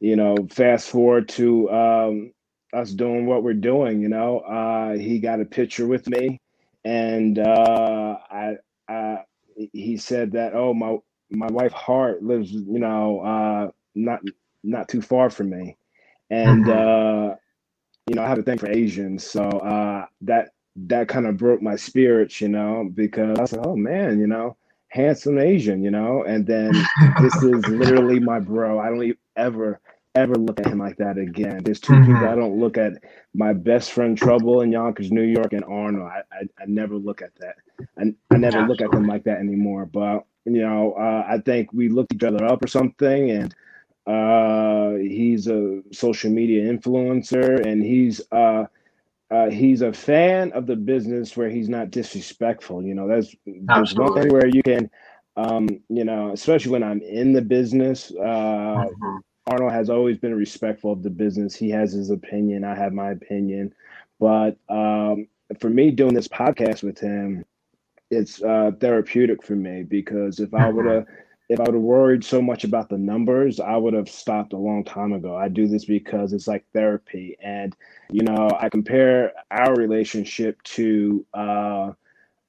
you 0.00 0.16
know, 0.16 0.34
fast 0.50 0.88
forward 0.88 1.28
to 1.28 1.70
um, 1.70 2.32
us 2.72 2.90
doing 2.92 3.26
what 3.26 3.42
we're 3.42 3.54
doing. 3.54 4.00
You 4.00 4.08
know, 4.08 4.40
uh, 4.40 4.94
he 4.94 5.18
got 5.18 5.40
a 5.40 5.44
picture 5.44 5.86
with 5.86 6.08
me, 6.08 6.40
and 6.84 7.38
uh, 7.38 8.16
I, 8.30 8.56
I, 8.88 9.18
he 9.72 9.98
said 9.98 10.32
that, 10.32 10.54
oh 10.54 10.72
my, 10.74 10.96
my 11.30 11.48
wife 11.48 11.72
Hart 11.72 12.22
lives, 12.22 12.50
you 12.50 12.78
know, 12.78 13.20
uh, 13.20 13.70
not 13.94 14.20
not 14.62 14.88
too 14.88 15.02
far 15.02 15.30
from 15.30 15.50
me, 15.50 15.76
and 16.30 16.64
mm-hmm. 16.64 17.32
uh, 17.32 17.36
you 18.10 18.16
know, 18.16 18.24
I 18.24 18.28
have 18.28 18.40
a 18.40 18.42
thing 18.42 18.58
for 18.58 18.68
Asians, 18.68 19.24
so 19.24 19.42
uh, 19.42 20.04
that 20.22 20.48
that 20.74 21.06
kind 21.06 21.26
of 21.28 21.36
broke 21.36 21.62
my 21.62 21.76
spirits, 21.76 22.40
you 22.40 22.48
know, 22.48 22.90
because 22.92 23.38
I 23.38 23.44
said, 23.44 23.60
oh 23.64 23.76
man, 23.76 24.18
you 24.18 24.26
know, 24.26 24.56
handsome 24.88 25.38
Asian, 25.38 25.84
you 25.84 25.92
know, 25.92 26.24
and 26.24 26.44
then 26.44 26.72
this 27.22 27.36
is 27.36 27.64
literally 27.68 28.18
my 28.18 28.40
bro. 28.40 28.80
I 28.80 28.86
don't 28.86 29.16
ever 29.36 29.80
ever 30.16 30.34
look 30.34 30.58
at 30.58 30.66
him 30.66 30.80
like 30.80 30.96
that 30.96 31.18
again. 31.18 31.62
There's 31.62 31.78
2 31.78 31.92
mm-hmm. 31.92 32.14
people 32.14 32.28
I 32.28 32.34
don't 32.34 32.58
look 32.58 32.76
at. 32.76 32.94
My 33.32 33.52
best 33.52 33.92
friend 33.92 34.18
Trouble 34.18 34.60
in 34.62 34.72
Yonkers, 34.72 35.12
New 35.12 35.22
York, 35.22 35.52
and 35.52 35.62
Arnold. 35.62 36.10
I, 36.10 36.22
I, 36.34 36.42
I 36.60 36.64
never 36.66 36.96
look 36.96 37.22
at 37.22 37.30
that. 37.38 37.54
I, 37.96 38.12
I 38.34 38.38
never 38.38 38.66
look 38.66 38.80
at 38.80 38.90
them 38.90 39.06
like 39.06 39.22
that 39.22 39.38
anymore. 39.38 39.86
But 39.86 40.24
you 40.46 40.62
know, 40.62 40.94
uh, 40.94 41.24
I 41.28 41.38
think 41.38 41.72
we 41.72 41.88
looked 41.88 42.12
each 42.12 42.24
other 42.24 42.44
up 42.44 42.64
or 42.64 42.66
something, 42.66 43.30
and 43.30 43.54
uh, 44.06 44.94
he's 44.94 45.46
a 45.46 45.82
social 45.92 46.30
media 46.30 46.72
influencer, 46.72 47.64
and 47.64 47.82
he's 47.82 48.20
uh, 48.32 48.64
uh, 49.30 49.50
he's 49.50 49.82
a 49.82 49.92
fan 49.92 50.52
of 50.52 50.66
the 50.66 50.76
business 50.76 51.36
where 51.36 51.48
he's 51.48 51.68
not 51.68 51.90
disrespectful. 51.90 52.82
You 52.82 52.94
know, 52.94 53.08
that's 53.08 53.34
there's 53.46 53.94
one 53.94 54.14
thing 54.14 54.32
where 54.32 54.46
you 54.46 54.62
can, 54.62 54.90
um, 55.36 55.68
you 55.88 56.04
know, 56.04 56.32
especially 56.32 56.72
when 56.72 56.82
I'm 56.82 57.00
in 57.02 57.32
the 57.32 57.42
business. 57.42 58.10
Uh, 58.10 58.22
mm-hmm 58.22 59.18
Arnold 59.50 59.72
has 59.72 59.90
always 59.90 60.16
been 60.18 60.34
respectful 60.34 60.92
of 60.92 61.02
the 61.02 61.10
business. 61.10 61.54
He 61.54 61.70
has 61.70 61.92
his 61.92 62.10
opinion. 62.10 62.64
I 62.64 62.74
have 62.74 62.92
my 62.92 63.10
opinion. 63.10 63.74
But 64.20 64.58
um, 64.68 65.26
for 65.58 65.68
me, 65.68 65.90
doing 65.90 66.14
this 66.14 66.28
podcast 66.28 66.82
with 66.82 66.98
him, 66.98 67.44
it's 68.10 68.42
uh, 68.42 68.72
therapeutic 68.80 69.42
for 69.42 69.56
me 69.56 69.82
because 69.82 70.40
if 70.40 70.52
I 70.54 70.68
would 70.68 70.86
have 70.86 71.06
if 71.50 71.58
I 71.58 71.64
would 71.64 71.74
have 71.74 71.82
worried 71.82 72.24
so 72.24 72.40
much 72.40 72.62
about 72.62 72.88
the 72.88 72.96
numbers, 72.96 73.58
I 73.58 73.76
would 73.76 73.92
have 73.92 74.08
stopped 74.08 74.52
a 74.52 74.56
long 74.56 74.84
time 74.84 75.12
ago. 75.12 75.34
I 75.36 75.48
do 75.48 75.66
this 75.66 75.84
because 75.84 76.32
it's 76.32 76.46
like 76.46 76.64
therapy, 76.72 77.36
and 77.42 77.74
you 78.08 78.22
know, 78.22 78.48
I 78.58 78.68
compare 78.68 79.32
our 79.50 79.74
relationship 79.74 80.62
to 80.62 81.26
uh, 81.34 81.90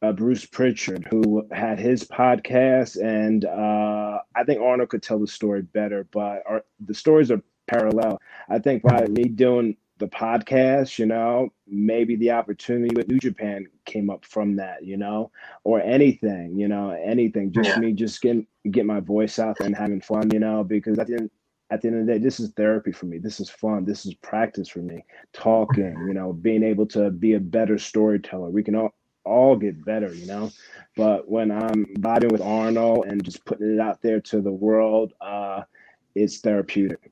uh, 0.04 0.12
Bruce 0.12 0.46
Pritchard, 0.46 1.08
who 1.10 1.48
had 1.52 1.80
his 1.80 2.04
podcast, 2.04 3.02
and 3.02 3.44
uh, 3.44 4.20
I 4.36 4.44
think 4.44 4.62
Arnold 4.62 4.90
could 4.90 5.02
tell 5.02 5.18
the 5.18 5.28
story 5.28 5.64
better, 5.64 6.08
but 6.12 6.44
our, 6.46 6.64
the 6.86 6.94
stories 6.94 7.32
are 7.32 7.42
parallel. 7.66 8.22
I 8.50 8.60
think 8.60 8.84
by 8.84 9.08
me 9.08 9.24
doing 9.24 9.78
the 10.02 10.08
podcast, 10.08 11.00
you 11.00 11.06
know, 11.06 11.54
maybe 11.68 12.16
the 12.18 12.32
opportunity 12.32 12.94
with 12.96 13.08
New 13.08 13.20
Japan 13.20 13.68
came 13.86 14.10
up 14.10 14.26
from 14.26 14.56
that, 14.58 14.84
you 14.84 14.98
know, 14.98 15.32
or 15.64 15.80
anything, 15.80 16.60
you 16.60 16.68
know, 16.68 16.90
anything. 16.90 17.52
Just 17.54 17.70
yeah. 17.70 17.80
me 17.80 17.94
just 17.94 18.22
getting 18.22 18.48
get 18.72 18.86
my 18.86 19.00
voice 19.00 19.40
out 19.40 19.60
and 19.62 19.76
having 19.76 20.02
fun, 20.02 20.30
you 20.34 20.40
know, 20.40 20.64
because 20.64 21.00
at 21.00 21.08
the 21.08 21.16
end 21.16 21.30
at 21.70 21.82
the 21.82 21.88
end 21.88 22.02
of 22.02 22.06
the 22.06 22.14
day, 22.14 22.18
this 22.18 22.40
is 22.40 22.50
therapy 22.52 22.92
for 22.92 23.06
me. 23.06 23.20
This 23.20 23.40
is 23.40 23.50
fun. 23.50 23.86
This 23.86 24.06
is 24.06 24.16
practice 24.16 24.68
for 24.68 24.80
me. 24.80 25.06
Talking, 25.34 25.96
you 26.08 26.14
know, 26.14 26.34
being 26.34 26.64
able 26.64 26.88
to 26.88 27.12
be 27.12 27.36
a 27.36 27.40
better 27.40 27.78
storyteller. 27.78 28.50
We 28.50 28.64
can 28.64 28.76
all 28.76 28.94
all 29.24 29.56
get 29.56 29.86
better, 29.86 30.14
you 30.14 30.26
know. 30.26 30.52
But 30.98 31.30
when 31.30 31.52
I'm 31.52 31.86
vibing 32.00 32.32
with 32.32 32.42
Arnold 32.42 33.06
and 33.06 33.24
just 33.24 33.46
putting 33.46 33.76
it 33.76 33.80
out 33.80 34.02
there 34.02 34.20
to 34.20 34.42
the 34.42 34.52
world, 34.52 35.14
uh, 35.22 35.62
it's 36.16 36.40
therapeutic. 36.40 37.12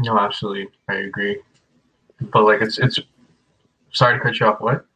No, 0.00 0.18
absolutely, 0.18 0.68
I 0.88 0.94
agree. 0.96 1.40
But 2.20 2.44
like, 2.44 2.60
it's 2.60 2.78
it's. 2.78 3.00
Sorry 3.92 4.18
to 4.18 4.22
cut 4.22 4.38
you 4.40 4.46
off. 4.46 4.60
What? 4.60 4.86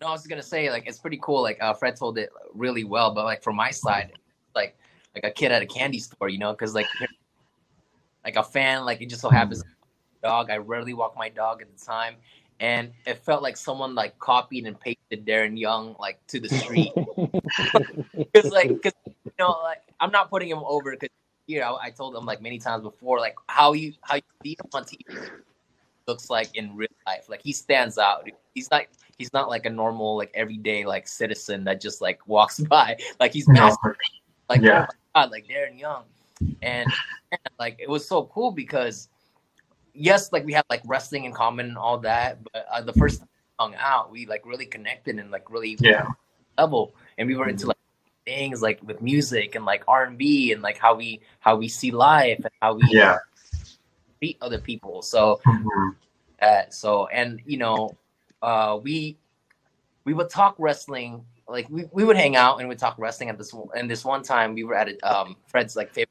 No, 0.00 0.06
I 0.06 0.12
was 0.12 0.26
gonna 0.26 0.42
say 0.42 0.70
like 0.70 0.86
it's 0.86 0.98
pretty 0.98 1.18
cool. 1.22 1.42
Like 1.42 1.58
uh, 1.60 1.74
Fred 1.74 1.96
told 1.96 2.18
it 2.18 2.30
really 2.54 2.84
well, 2.84 3.12
but 3.12 3.24
like 3.24 3.42
from 3.42 3.56
my 3.56 3.70
side, 3.70 4.12
like 4.54 4.76
like 5.14 5.24
a 5.24 5.30
kid 5.30 5.52
at 5.52 5.60
a 5.60 5.66
candy 5.66 5.98
store, 5.98 6.28
you 6.28 6.38
know, 6.38 6.52
because 6.52 6.74
like 6.74 6.86
like 8.24 8.36
a 8.36 8.42
fan, 8.42 8.84
like 8.84 9.02
it 9.02 9.08
just 9.08 9.20
so 9.20 9.28
happens 9.28 9.64
dog. 10.22 10.50
I 10.50 10.58
rarely 10.58 10.94
walk 10.94 11.16
my 11.16 11.28
dog 11.28 11.62
at 11.62 11.68
the 11.76 11.84
time, 11.84 12.16
and 12.60 12.92
it 13.06 13.18
felt 13.18 13.42
like 13.42 13.56
someone 13.56 13.94
like 13.94 14.18
copied 14.18 14.66
and 14.66 14.78
pasted 14.78 15.26
Darren 15.26 15.58
Young 15.58 15.96
like 15.98 16.24
to 16.28 16.40
the 16.40 16.48
street. 16.48 16.92
Because 18.32 18.50
like, 18.50 18.68
because 18.68 18.92
you 19.06 19.32
know, 19.38 19.56
like 19.62 19.82
I'm 20.00 20.10
not 20.10 20.30
putting 20.30 20.48
him 20.48 20.60
over 20.64 20.92
because 20.92 21.08
you 21.46 21.60
know 21.60 21.78
I 21.80 21.90
told 21.90 22.14
him 22.14 22.24
like 22.24 22.40
many 22.40 22.58
times 22.58 22.82
before, 22.82 23.18
like 23.18 23.36
how 23.48 23.72
you 23.72 23.94
how 24.02 24.16
you 24.16 24.22
see 24.42 24.50
him 24.50 24.70
on 24.72 24.84
TV 24.84 25.30
looks 26.08 26.30
like 26.30 26.56
in 26.56 26.74
real 26.74 26.88
life. 27.06 27.28
Like 27.28 27.42
he 27.42 27.52
stands 27.52 27.98
out. 27.98 28.28
He's 28.54 28.70
not 28.70 28.84
he's 29.18 29.32
not 29.32 29.48
like 29.48 29.66
a 29.66 29.70
normal 29.70 30.16
like 30.16 30.30
everyday 30.34 30.84
like 30.86 31.06
citizen 31.06 31.64
that 31.64 31.80
just 31.80 32.00
like 32.00 32.26
walks 32.26 32.58
by. 32.70 32.96
Like 33.20 33.32
he's 33.32 33.46
no. 33.46 33.76
like 34.48 34.62
yeah. 34.62 34.86
oh 34.88 34.94
my 35.14 35.22
god, 35.22 35.30
like 35.30 35.46
Darren 35.46 35.78
Young, 35.78 36.04
and, 36.62 36.90
like 37.58 37.76
it 37.78 37.88
was 37.88 38.08
so 38.08 38.24
cool 38.32 38.50
because 38.50 39.08
yes, 39.94 40.32
like 40.32 40.44
we 40.44 40.52
had 40.52 40.64
like 40.70 40.82
wrestling 40.86 41.24
in 41.24 41.32
common 41.32 41.66
and 41.66 41.76
all 41.76 41.98
that, 41.98 42.38
but 42.52 42.66
uh, 42.72 42.80
the 42.80 42.94
first 42.94 43.20
time 43.20 43.28
we 43.28 43.64
hung 43.64 43.74
out, 43.78 44.10
we 44.10 44.26
like 44.26 44.44
really 44.46 44.66
connected 44.66 45.18
and 45.18 45.30
like 45.30 45.50
really 45.50 45.76
yeah 45.80 46.06
level, 46.56 46.94
and 47.18 47.28
we 47.28 47.36
were 47.36 47.48
into 47.48 47.66
like 47.66 47.76
things 48.24 48.60
like 48.60 48.82
with 48.82 49.00
music 49.00 49.54
and 49.54 49.64
like 49.64 49.84
R 49.88 50.04
and 50.04 50.18
B 50.18 50.52
and 50.52 50.62
like 50.62 50.78
how 50.78 50.94
we 50.94 51.20
how 51.40 51.56
we 51.56 51.68
see 51.68 51.90
life 51.90 52.38
and 52.38 52.52
how 52.60 52.74
we 52.74 52.82
yeah 52.88 53.18
treat 54.18 54.38
other 54.40 54.58
people. 54.58 55.02
So, 55.02 55.40
mm-hmm. 55.46 55.90
uh, 56.40 56.62
so 56.70 57.06
and 57.08 57.40
you 57.46 57.58
know, 57.58 57.90
uh, 58.42 58.78
we 58.82 59.16
we 60.04 60.14
would 60.14 60.30
talk 60.30 60.54
wrestling. 60.58 61.24
Like 61.48 61.68
we, 61.70 61.84
we 61.92 62.04
would 62.04 62.16
hang 62.16 62.36
out 62.36 62.60
and 62.60 62.68
we'd 62.68 62.78
talk 62.78 62.96
wrestling 62.98 63.30
at 63.30 63.38
this 63.38 63.54
and 63.74 63.90
this 63.90 64.04
one 64.04 64.22
time 64.22 64.52
we 64.52 64.64
were 64.64 64.74
at 64.74 64.88
a, 64.90 64.98
um 65.00 65.34
Fred's 65.46 65.76
like 65.76 65.88
favorite 65.94 66.10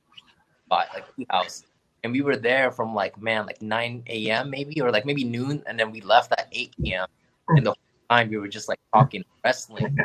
spot 0.65 0.87
like 0.95 1.05
house 1.29 1.63
and 2.03 2.11
we 2.11 2.21
were 2.21 2.35
there 2.35 2.71
from 2.71 2.95
like 2.95 3.21
man 3.21 3.45
like 3.45 3.61
9 3.61 4.03
a.m 4.07 4.49
maybe 4.49 4.81
or 4.81 4.91
like 4.91 5.05
maybe 5.05 5.23
noon 5.23 5.61
and 5.67 5.79
then 5.79 5.91
we 5.91 6.01
left 6.01 6.31
at 6.31 6.47
8 6.51 6.75
p.m 6.81 7.07
and 7.49 7.65
the 7.65 7.69
whole 7.69 7.77
time 8.09 8.29
we 8.29 8.37
were 8.37 8.47
just 8.47 8.67
like 8.67 8.79
talking 8.93 9.23
wrestling 9.43 9.95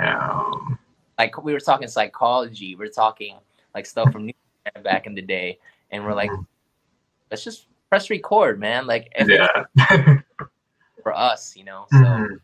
like 1.19 1.43
we 1.43 1.53
were 1.53 1.61
talking 1.61 1.89
psychology 1.89 2.75
we 2.77 2.87
are 2.87 2.91
talking 2.91 3.37
like 3.75 3.87
stuff 3.87 4.13
from 4.13 4.27
New 4.27 4.35
back 4.85 5.07
in 5.07 5.15
the 5.15 5.23
day 5.23 5.59
and 5.91 6.05
we're 6.05 6.15
like 6.15 6.31
let's 7.31 7.43
just 7.43 7.67
press 7.93 8.09
record 8.09 8.59
man. 8.59 8.87
Like 8.87 9.13
yeah. 9.27 9.65
for 11.03 11.13
us 11.15 11.55
you 11.55 11.65
know 11.65 11.85
so. 11.91 11.99
Mm-hmm. 11.99 12.35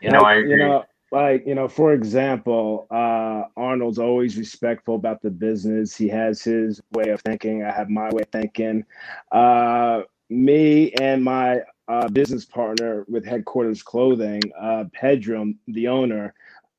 you 0.00 0.10
know 0.10 0.20
i 0.20 0.36
agree. 0.36 0.52
you 0.52 0.56
know, 0.56 0.84
like 1.10 1.44
you 1.44 1.54
know 1.54 1.68
for 1.68 1.92
example 1.92 2.86
uh 2.90 3.42
arnold's 3.54 3.98
always 3.98 4.38
respectful 4.38 4.94
about 4.94 5.20
the 5.20 5.28
business. 5.30 5.94
He 5.94 6.08
has 6.08 6.42
his 6.42 6.80
way 6.92 7.10
of 7.10 7.20
thinking. 7.20 7.64
I 7.64 7.72
have 7.72 7.90
my 7.90 8.08
way 8.12 8.22
of 8.22 8.28
thinking. 8.28 8.86
Uh 9.30 10.02
me 10.30 10.92
and 10.92 11.22
my 11.22 11.60
uh, 11.88 12.08
business 12.08 12.46
partner 12.46 13.04
with 13.08 13.26
headquarters 13.26 13.82
clothing 13.82 14.40
uh 14.58 14.84
pedram 14.98 15.56
the 15.66 15.88
owner 15.88 16.32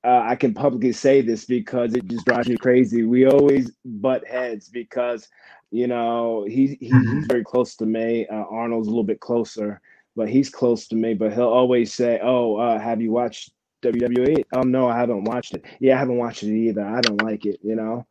uh, 0.04 0.22
I 0.26 0.36
can 0.36 0.54
publicly 0.54 0.92
say 0.92 1.22
this 1.22 1.46
because 1.46 1.94
it 1.94 2.06
just 2.08 2.26
drives 2.26 2.50
me 2.50 2.58
crazy. 2.58 3.04
We 3.04 3.26
always 3.26 3.72
butt 3.86 4.28
heads 4.28 4.68
because, 4.68 5.30
you 5.74 5.88
know, 5.88 6.46
he, 6.48 6.78
he 6.80 6.92
mm-hmm. 6.92 7.16
he's 7.18 7.26
very 7.26 7.44
close 7.44 7.76
to 7.78 7.86
me. 7.88 8.28
Uh, 8.28 8.44
Arnold's 8.44 8.88
a 8.88 8.92
little 8.92 9.04
bit 9.04 9.20
closer, 9.20 9.82
but 10.16 10.30
he's 10.30 10.48
close 10.48 10.88
to 10.90 10.96
me. 10.96 11.16
But 11.16 11.34
he'll 11.34 11.50
always 11.50 11.92
say, 11.92 12.20
"Oh, 12.22 12.58
uh, 12.58 12.78
have 12.80 13.02
you 13.02 13.12
watched 13.12 13.54
WWE? 13.82 14.46
Oh 14.54 14.62
no, 14.62 14.88
I 14.88 14.96
haven't 14.96 15.24
watched 15.24 15.56
it. 15.56 15.66
Yeah, 15.80 15.96
I 15.96 16.00
haven't 16.00 16.20
watched 16.20 16.44
it 16.44 16.56
either. 16.56 16.86
I 16.86 17.02
don't 17.02 17.24
like 17.24 17.48
it. 17.48 17.60
You 17.64 17.76
know, 17.76 18.06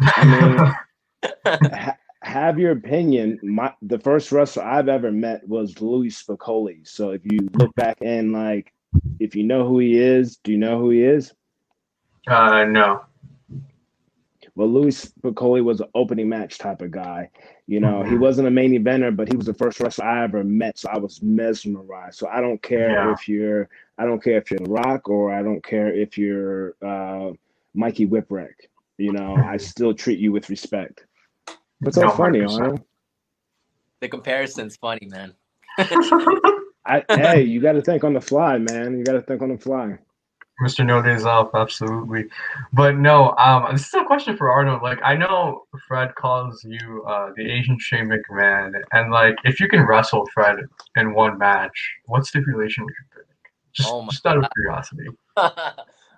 I 0.00 0.24
mean, 0.24 1.32
ha- 1.72 1.96
have 2.22 2.60
your 2.60 2.70
opinion. 2.70 3.40
My 3.42 3.74
the 3.82 3.98
first 3.98 4.30
wrestler 4.30 4.62
I've 4.62 4.88
ever 4.88 5.10
met 5.10 5.46
was 5.48 5.80
Louie 5.80 6.10
Spicolli. 6.10 6.86
So 6.86 7.10
if 7.10 7.22
you 7.24 7.48
look 7.54 7.74
back 7.74 7.98
and 8.02 8.32
like, 8.32 8.72
if 9.18 9.34
you 9.34 9.42
know 9.42 9.66
who 9.66 9.80
he 9.80 9.98
is, 9.98 10.36
do 10.36 10.52
you 10.52 10.58
know 10.58 10.78
who 10.78 10.90
he 10.90 11.02
is? 11.02 11.34
Uh, 12.28 12.64
no. 12.66 13.02
Well, 14.60 14.68
Louie 14.68 14.90
Spicolli 14.90 15.64
was 15.64 15.80
an 15.80 15.88
opening 15.94 16.28
match 16.28 16.58
type 16.58 16.82
of 16.82 16.90
guy. 16.90 17.30
You 17.66 17.80
know, 17.80 18.00
mm-hmm. 18.00 18.10
he 18.10 18.18
wasn't 18.18 18.46
a 18.46 18.50
main 18.50 18.72
eventer, 18.72 19.16
but 19.16 19.26
he 19.26 19.34
was 19.34 19.46
the 19.46 19.54
first 19.54 19.80
wrestler 19.80 20.04
I 20.04 20.24
ever 20.24 20.44
met. 20.44 20.78
So 20.78 20.90
I 20.90 20.98
was 20.98 21.22
mesmerized. 21.22 22.18
So 22.18 22.28
I 22.28 22.42
don't 22.42 22.60
care 22.60 22.90
yeah. 22.90 23.10
if 23.10 23.26
you're, 23.26 23.70
I 23.96 24.04
don't 24.04 24.22
care 24.22 24.36
if 24.36 24.50
you're 24.50 24.60
Rock 24.64 25.08
or 25.08 25.32
I 25.32 25.42
don't 25.42 25.64
care 25.64 25.94
if 25.94 26.18
you're 26.18 26.74
uh, 26.86 27.30
Mikey 27.72 28.06
Whipwreck. 28.06 28.52
You 28.98 29.12
know, 29.12 29.34
I 29.34 29.56
still 29.56 29.94
treat 29.94 30.18
you 30.18 30.30
with 30.30 30.50
respect. 30.50 31.06
What's 31.78 31.94
so 31.94 32.02
no, 32.02 32.10
funny, 32.10 32.42
Arnold? 32.42 32.82
The 34.00 34.10
comparison's 34.10 34.76
funny, 34.76 35.06
man. 35.06 35.32
I, 35.78 37.02
hey, 37.08 37.44
you 37.44 37.62
got 37.62 37.72
to 37.72 37.80
think 37.80 38.04
on 38.04 38.12
the 38.12 38.20
fly, 38.20 38.58
man. 38.58 38.98
You 38.98 39.04
got 39.04 39.14
to 39.14 39.22
think 39.22 39.40
on 39.40 39.52
the 39.52 39.58
fly. 39.58 39.96
Mr. 40.60 40.84
No 40.84 41.00
Days 41.02 41.24
Off, 41.24 41.50
absolutely. 41.54 42.26
But 42.72 42.96
no, 42.96 43.34
um, 43.36 43.68
this 43.72 43.86
is 43.86 43.94
a 43.94 44.04
question 44.04 44.36
for 44.36 44.50
Arnold. 44.50 44.82
Like, 44.82 44.98
I 45.02 45.16
know 45.16 45.64
Fred 45.88 46.14
calls 46.14 46.62
you 46.64 47.04
uh, 47.08 47.30
the 47.36 47.50
Asian 47.50 47.78
Shane 47.78 48.08
McMahon, 48.08 48.80
and 48.92 49.10
like, 49.10 49.36
if 49.44 49.58
you 49.58 49.68
can 49.68 49.86
wrestle 49.86 50.26
Fred 50.32 50.58
in 50.96 51.14
one 51.14 51.38
match, 51.38 51.72
what 52.06 52.26
stipulation 52.26 52.84
would 52.84 52.94
you 52.98 53.18
pick? 53.18 53.26
Just, 53.72 53.88
oh 53.90 54.06
just 54.10 54.26
out 54.26 54.38
of 54.38 54.44
curiosity. 54.54 55.06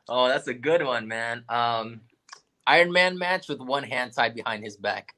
oh, 0.08 0.28
that's 0.28 0.48
a 0.48 0.54
good 0.54 0.84
one, 0.84 1.06
man. 1.06 1.44
Um, 1.48 2.00
Iron 2.66 2.92
Man 2.92 3.18
match 3.18 3.48
with 3.48 3.60
one 3.60 3.82
hand 3.82 4.12
tied 4.12 4.34
behind 4.34 4.64
his 4.64 4.76
back. 4.76 5.14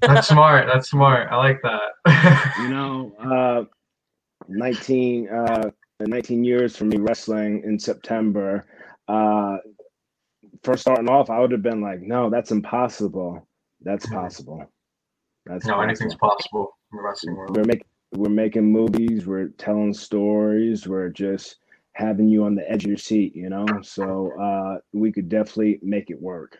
that's 0.00 0.28
smart. 0.28 0.66
That's 0.72 0.90
smart. 0.90 1.28
I 1.30 1.36
like 1.36 1.60
that. 1.62 2.54
you 2.58 2.68
know, 2.68 3.12
uh, 3.20 3.64
19, 4.48 5.28
uh, 5.28 5.70
19 6.00 6.44
years 6.44 6.76
for 6.76 6.84
me 6.84 6.98
wrestling 6.98 7.62
in 7.64 7.78
September. 7.78 8.66
Uh, 9.08 9.56
first 10.62 10.82
starting 10.82 11.08
off, 11.08 11.30
I 11.30 11.38
would 11.38 11.52
have 11.52 11.62
been 11.62 11.80
like, 11.80 12.00
no, 12.02 12.28
that's 12.28 12.50
impossible. 12.50 13.46
That's 13.82 14.06
possible. 14.10 14.64
That's 15.46 15.64
no, 15.66 15.74
possible. 15.74 15.84
anything's 15.84 16.14
possible 16.16 16.76
in 16.92 16.96
the 16.98 17.02
wrestling 17.02 17.36
world. 17.36 17.56
We're 17.56 17.64
making 17.64 17.86
we're 18.12 18.30
making 18.30 18.64
movies, 18.64 19.26
we're 19.26 19.48
telling 19.58 19.92
stories, 19.92 20.86
we're 20.86 21.08
just 21.08 21.56
having 21.94 22.28
you 22.28 22.44
on 22.44 22.54
the 22.54 22.70
edge 22.70 22.84
of 22.84 22.88
your 22.88 22.96
seat, 22.96 23.34
you 23.34 23.48
know. 23.48 23.66
So 23.82 24.32
uh, 24.40 24.78
we 24.92 25.10
could 25.12 25.28
definitely 25.28 25.80
make 25.82 26.10
it 26.10 26.20
work. 26.20 26.58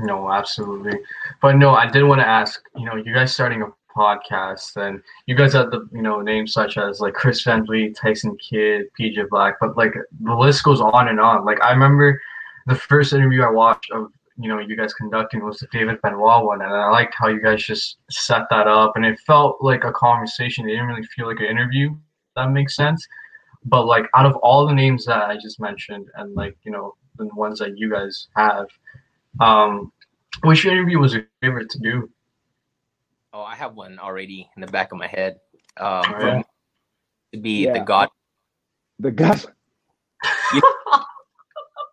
No, 0.00 0.30
absolutely. 0.30 0.98
But 1.40 1.56
no, 1.56 1.70
I 1.70 1.88
did 1.88 2.02
want 2.02 2.20
to 2.20 2.26
ask, 2.26 2.62
you 2.76 2.84
know, 2.84 2.96
you 2.96 3.14
guys 3.14 3.32
starting 3.32 3.62
a 3.62 3.66
podcast 3.94 4.76
and 4.76 5.02
you 5.26 5.34
guys 5.34 5.52
have 5.52 5.70
the, 5.70 5.88
you 5.92 6.02
know, 6.02 6.20
names 6.20 6.52
such 6.52 6.76
as 6.78 7.00
like 7.00 7.14
Chris 7.14 7.42
Van 7.42 7.64
Vliet, 7.64 7.96
Tyson 7.96 8.36
Kidd, 8.36 8.86
PJ 8.98 9.28
Black, 9.28 9.56
but 9.60 9.76
like 9.76 9.92
the 10.20 10.34
list 10.34 10.64
goes 10.64 10.80
on 10.80 11.08
and 11.08 11.20
on. 11.20 11.44
Like 11.44 11.62
I 11.62 11.72
remember 11.72 12.20
the 12.66 12.74
first 12.74 13.12
interview 13.12 13.42
I 13.42 13.50
watched 13.50 13.90
of, 13.90 14.12
you 14.38 14.48
know, 14.48 14.58
you 14.58 14.76
guys 14.76 14.94
conducting 14.94 15.44
was 15.44 15.58
the 15.58 15.66
David 15.72 16.00
Benoit 16.02 16.44
one. 16.44 16.62
And 16.62 16.72
I 16.72 16.90
liked 16.90 17.14
how 17.16 17.28
you 17.28 17.42
guys 17.42 17.62
just 17.62 17.98
set 18.10 18.42
that 18.50 18.66
up 18.66 18.92
and 18.96 19.04
it 19.04 19.18
felt 19.26 19.58
like 19.62 19.84
a 19.84 19.92
conversation. 19.92 20.68
It 20.68 20.72
didn't 20.72 20.86
really 20.86 21.06
feel 21.16 21.26
like 21.26 21.40
an 21.40 21.46
interview. 21.46 21.96
that 22.36 22.50
makes 22.50 22.76
sense. 22.76 23.06
But 23.64 23.86
like 23.86 24.04
out 24.14 24.26
of 24.26 24.36
all 24.36 24.66
the 24.66 24.74
names 24.74 25.04
that 25.06 25.28
I 25.28 25.36
just 25.36 25.60
mentioned 25.60 26.08
and 26.14 26.34
like, 26.34 26.56
you 26.62 26.70
know, 26.70 26.94
the 27.16 27.26
ones 27.34 27.58
that 27.58 27.76
you 27.76 27.90
guys 27.90 28.28
have, 28.36 28.68
um, 29.40 29.92
which 30.42 30.64
interview 30.64 30.98
was 30.98 31.14
your 31.14 31.26
favorite 31.40 31.70
to 31.70 31.78
do? 31.80 32.08
Oh, 33.38 33.44
I 33.44 33.54
have 33.54 33.76
one 33.76 34.00
already 34.00 34.50
in 34.56 34.62
the 34.62 34.66
back 34.66 34.90
of 34.90 34.98
my 34.98 35.06
head. 35.06 35.38
Um, 35.76 36.02
yeah. 36.10 36.42
To 37.32 37.40
be 37.40 37.66
yeah. 37.66 37.74
the 37.74 37.80
God. 37.84 38.08
The 38.98 39.12
God. 39.12 39.44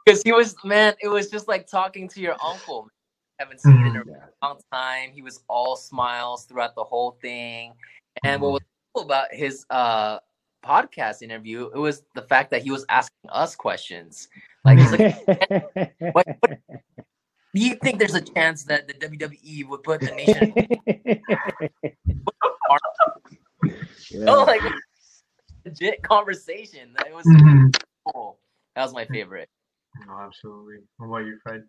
Because 0.04 0.24
he 0.26 0.32
was 0.32 0.56
man, 0.64 0.96
it 1.04 1.08
was 1.08 1.30
just 1.30 1.48
like 1.48 1.68
talking 1.68 2.10
to 2.10 2.20
your 2.20 2.36
uncle. 2.44 2.90
haven't 3.38 3.62
seen 3.62 3.74
mm-hmm. 3.74 4.10
in 4.10 4.16
a 4.16 4.30
long 4.42 4.60
time. 4.74 5.12
He 5.14 5.22
was 5.22 5.44
all 5.48 5.76
smiles 5.76 6.46
throughout 6.46 6.74
the 6.74 6.84
whole 6.84 7.12
thing. 7.22 7.74
And 8.24 8.42
mm-hmm. 8.42 8.44
what 8.44 8.52
was 8.54 8.62
cool 8.96 9.04
about 9.04 9.28
his 9.32 9.68
uh 9.70 10.18
podcast 10.66 11.22
interview, 11.22 11.70
it 11.76 11.78
was 11.78 12.02
the 12.16 12.24
fact 12.24 12.50
that 12.50 12.64
he 12.64 12.72
was 12.72 12.88
asking 12.90 13.30
us 13.30 13.56
questions. 13.56 14.30
Like, 14.64 14.80
like 14.80 15.94
what, 16.00 16.26
what, 16.40 16.58
do 17.56 17.62
you 17.62 17.76
think 17.76 18.00
there's 18.00 18.14
a 18.14 18.22
chance 18.22 18.64
that 18.66 18.88
the 18.88 18.94
WWE 18.94 19.68
would 19.70 19.82
put 19.84 20.02
the 20.02 20.12
nation? 20.12 20.54
yeah. 21.06 21.36
Oh, 24.28 24.44
like 24.44 24.62
legit 25.66 26.02
conversation. 26.04 26.94
That 26.98 27.14
was 27.14 27.26
mm-hmm. 27.26 27.68
cool. 28.08 28.40
That 28.76 28.84
was 28.84 28.94
my 28.94 29.06
favorite. 29.06 29.50
No, 30.06 30.20
absolutely. 30.20 30.78
What 30.98 31.08
about 31.08 31.26
you, 31.26 31.38
Fred? 31.42 31.64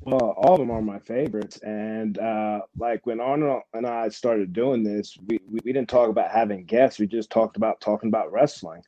Well, 0.00 0.34
all 0.36 0.54
of 0.54 0.60
them 0.60 0.70
are 0.70 0.82
my 0.82 0.98
favorites. 1.00 1.58
And 1.58 2.18
uh, 2.18 2.60
like 2.76 3.04
when 3.06 3.20
Arnold 3.20 3.62
and 3.72 3.86
I 3.86 4.10
started 4.10 4.52
doing 4.52 4.82
this, 4.84 5.16
we, 5.26 5.40
we, 5.50 5.60
we, 5.64 5.72
didn't 5.72 5.88
talk 5.88 6.08
about 6.08 6.30
having 6.30 6.64
guests. 6.64 7.00
We 7.00 7.06
just 7.06 7.30
talked 7.30 7.56
about 7.56 7.80
talking 7.80 8.08
about 8.08 8.30
wrestling. 8.30 8.82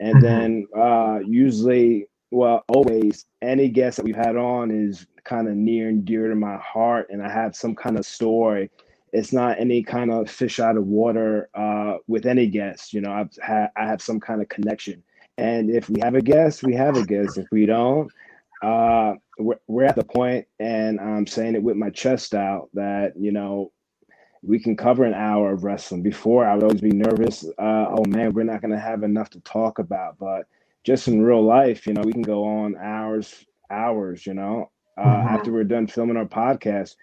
And 0.00 0.16
mm-hmm. 0.16 0.24
then 0.24 0.66
uh, 0.76 1.20
usually, 1.24 2.08
well, 2.30 2.64
always, 2.68 3.26
any 3.42 3.68
guest 3.68 3.96
that 3.96 4.04
we've 4.04 4.16
had 4.16 4.36
on 4.36 4.70
is 4.70 5.06
kind 5.24 5.48
of 5.48 5.54
near 5.54 5.88
and 5.88 6.04
dear 6.04 6.28
to 6.28 6.34
my 6.34 6.56
heart, 6.56 7.08
and 7.10 7.22
I 7.22 7.30
have 7.30 7.54
some 7.54 7.74
kind 7.74 7.98
of 7.98 8.06
story. 8.06 8.70
It's 9.12 9.32
not 9.32 9.58
any 9.58 9.82
kind 9.82 10.12
of 10.12 10.30
fish 10.30 10.58
out 10.60 10.76
of 10.76 10.86
water 10.86 11.48
uh, 11.54 11.98
with 12.06 12.26
any 12.26 12.48
guest. 12.48 12.92
You 12.92 13.00
know, 13.00 13.12
I've 13.12 13.36
had 13.40 13.70
I 13.76 13.86
have 13.86 14.02
some 14.02 14.20
kind 14.20 14.42
of 14.42 14.48
connection, 14.48 15.02
and 15.38 15.70
if 15.70 15.88
we 15.88 16.00
have 16.00 16.14
a 16.14 16.22
guest, 16.22 16.62
we 16.62 16.74
have 16.74 16.96
a 16.96 17.04
guest. 17.04 17.38
If 17.38 17.46
we 17.52 17.66
don't, 17.66 18.10
uh, 18.62 19.14
we're, 19.38 19.60
we're 19.68 19.84
at 19.84 19.96
the 19.96 20.04
point, 20.04 20.46
and 20.58 21.00
I'm 21.00 21.26
saying 21.26 21.54
it 21.54 21.62
with 21.62 21.76
my 21.76 21.90
chest 21.90 22.34
out 22.34 22.68
that 22.74 23.12
you 23.16 23.32
know 23.32 23.72
we 24.42 24.58
can 24.58 24.76
cover 24.76 25.04
an 25.04 25.14
hour 25.14 25.52
of 25.52 25.64
wrestling. 25.64 26.02
Before 26.02 26.46
I 26.46 26.54
would 26.54 26.64
always 26.64 26.80
be 26.80 26.90
nervous. 26.90 27.44
Uh, 27.58 27.86
oh 27.88 28.04
man, 28.08 28.32
we're 28.32 28.44
not 28.44 28.60
going 28.60 28.72
to 28.72 28.80
have 28.80 29.02
enough 29.02 29.30
to 29.30 29.40
talk 29.40 29.78
about. 29.78 30.18
But 30.18 30.46
just 30.86 31.08
in 31.08 31.20
real 31.20 31.44
life, 31.44 31.86
you 31.86 31.92
know, 31.92 32.02
we 32.02 32.12
can 32.12 32.22
go 32.22 32.44
on 32.44 32.76
hours, 32.76 33.44
hours. 33.70 34.24
You 34.24 34.34
know, 34.34 34.70
uh, 34.96 35.04
mm-hmm. 35.04 35.28
after 35.28 35.52
we're 35.52 35.64
done 35.64 35.88
filming 35.88 36.16
our 36.16 36.24
podcast, 36.24 36.94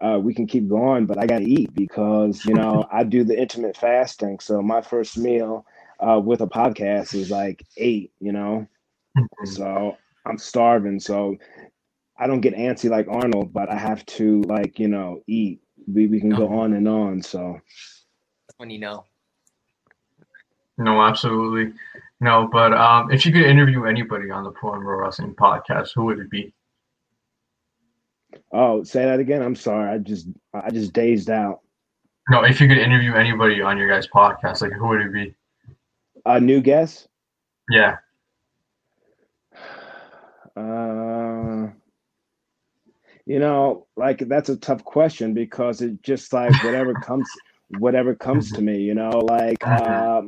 uh, 0.00 0.18
we 0.20 0.34
can 0.34 0.46
keep 0.46 0.68
going. 0.68 1.06
But 1.06 1.18
I 1.18 1.26
got 1.26 1.38
to 1.38 1.48
eat 1.48 1.72
because 1.72 2.44
you 2.44 2.54
know 2.54 2.84
I 2.92 3.04
do 3.04 3.22
the 3.22 3.40
intermittent 3.40 3.76
fasting. 3.76 4.40
So 4.40 4.60
my 4.60 4.82
first 4.82 5.16
meal 5.16 5.64
uh, 6.00 6.20
with 6.22 6.40
a 6.40 6.48
podcast 6.48 7.14
is 7.14 7.30
like 7.30 7.64
eight. 7.76 8.10
You 8.20 8.32
know, 8.32 8.66
mm-hmm. 9.16 9.46
so 9.46 9.96
I'm 10.26 10.36
starving. 10.36 10.98
So 10.98 11.36
I 12.18 12.26
don't 12.26 12.40
get 12.40 12.56
antsy 12.56 12.90
like 12.90 13.06
Arnold, 13.08 13.52
but 13.52 13.70
I 13.70 13.78
have 13.78 14.04
to 14.06 14.42
like 14.42 14.80
you 14.80 14.88
know 14.88 15.22
eat. 15.28 15.60
We 15.86 16.08
we 16.08 16.18
can 16.18 16.30
no. 16.30 16.38
go 16.38 16.58
on 16.58 16.72
and 16.72 16.88
on. 16.88 17.22
So 17.22 17.56
that's 18.48 18.58
when 18.58 18.70
you 18.70 18.80
know. 18.80 19.04
No, 20.76 21.02
absolutely. 21.02 21.72
No, 22.20 22.48
but 22.50 22.72
um, 22.72 23.12
if 23.12 23.24
you 23.24 23.32
could 23.32 23.44
interview 23.44 23.84
anybody 23.84 24.30
on 24.30 24.42
the 24.42 24.50
Pro 24.50 24.74
and 24.74 24.82
Bro 24.82 24.98
Wrestling 24.98 25.34
podcast, 25.34 25.90
who 25.94 26.06
would 26.06 26.18
it 26.18 26.30
be? 26.30 26.52
Oh, 28.52 28.82
say 28.82 29.04
that 29.04 29.20
again. 29.20 29.42
I'm 29.42 29.54
sorry. 29.54 29.90
I 29.90 29.98
just 29.98 30.28
I 30.52 30.70
just 30.70 30.92
dazed 30.92 31.30
out. 31.30 31.60
No, 32.30 32.44
if 32.44 32.60
you 32.60 32.68
could 32.68 32.78
interview 32.78 33.14
anybody 33.14 33.62
on 33.62 33.78
your 33.78 33.88
guys' 33.88 34.08
podcast, 34.08 34.62
like 34.62 34.72
who 34.72 34.88
would 34.88 35.00
it 35.00 35.12
be? 35.12 35.34
A 36.26 36.40
new 36.40 36.60
guest? 36.60 37.08
Yeah. 37.70 37.98
Uh, 40.56 41.68
you 43.26 43.38
know, 43.38 43.86
like 43.96 44.18
that's 44.28 44.48
a 44.48 44.56
tough 44.56 44.84
question 44.84 45.34
because 45.34 45.80
it 45.82 46.02
just 46.02 46.32
like 46.32 46.52
whatever 46.64 46.94
comes, 46.94 47.30
whatever 47.78 48.14
comes 48.14 48.50
to 48.52 48.62
me. 48.68 48.78
You 48.78 48.94
know, 48.94 49.10
like 49.10 49.66
uh, 49.66 50.22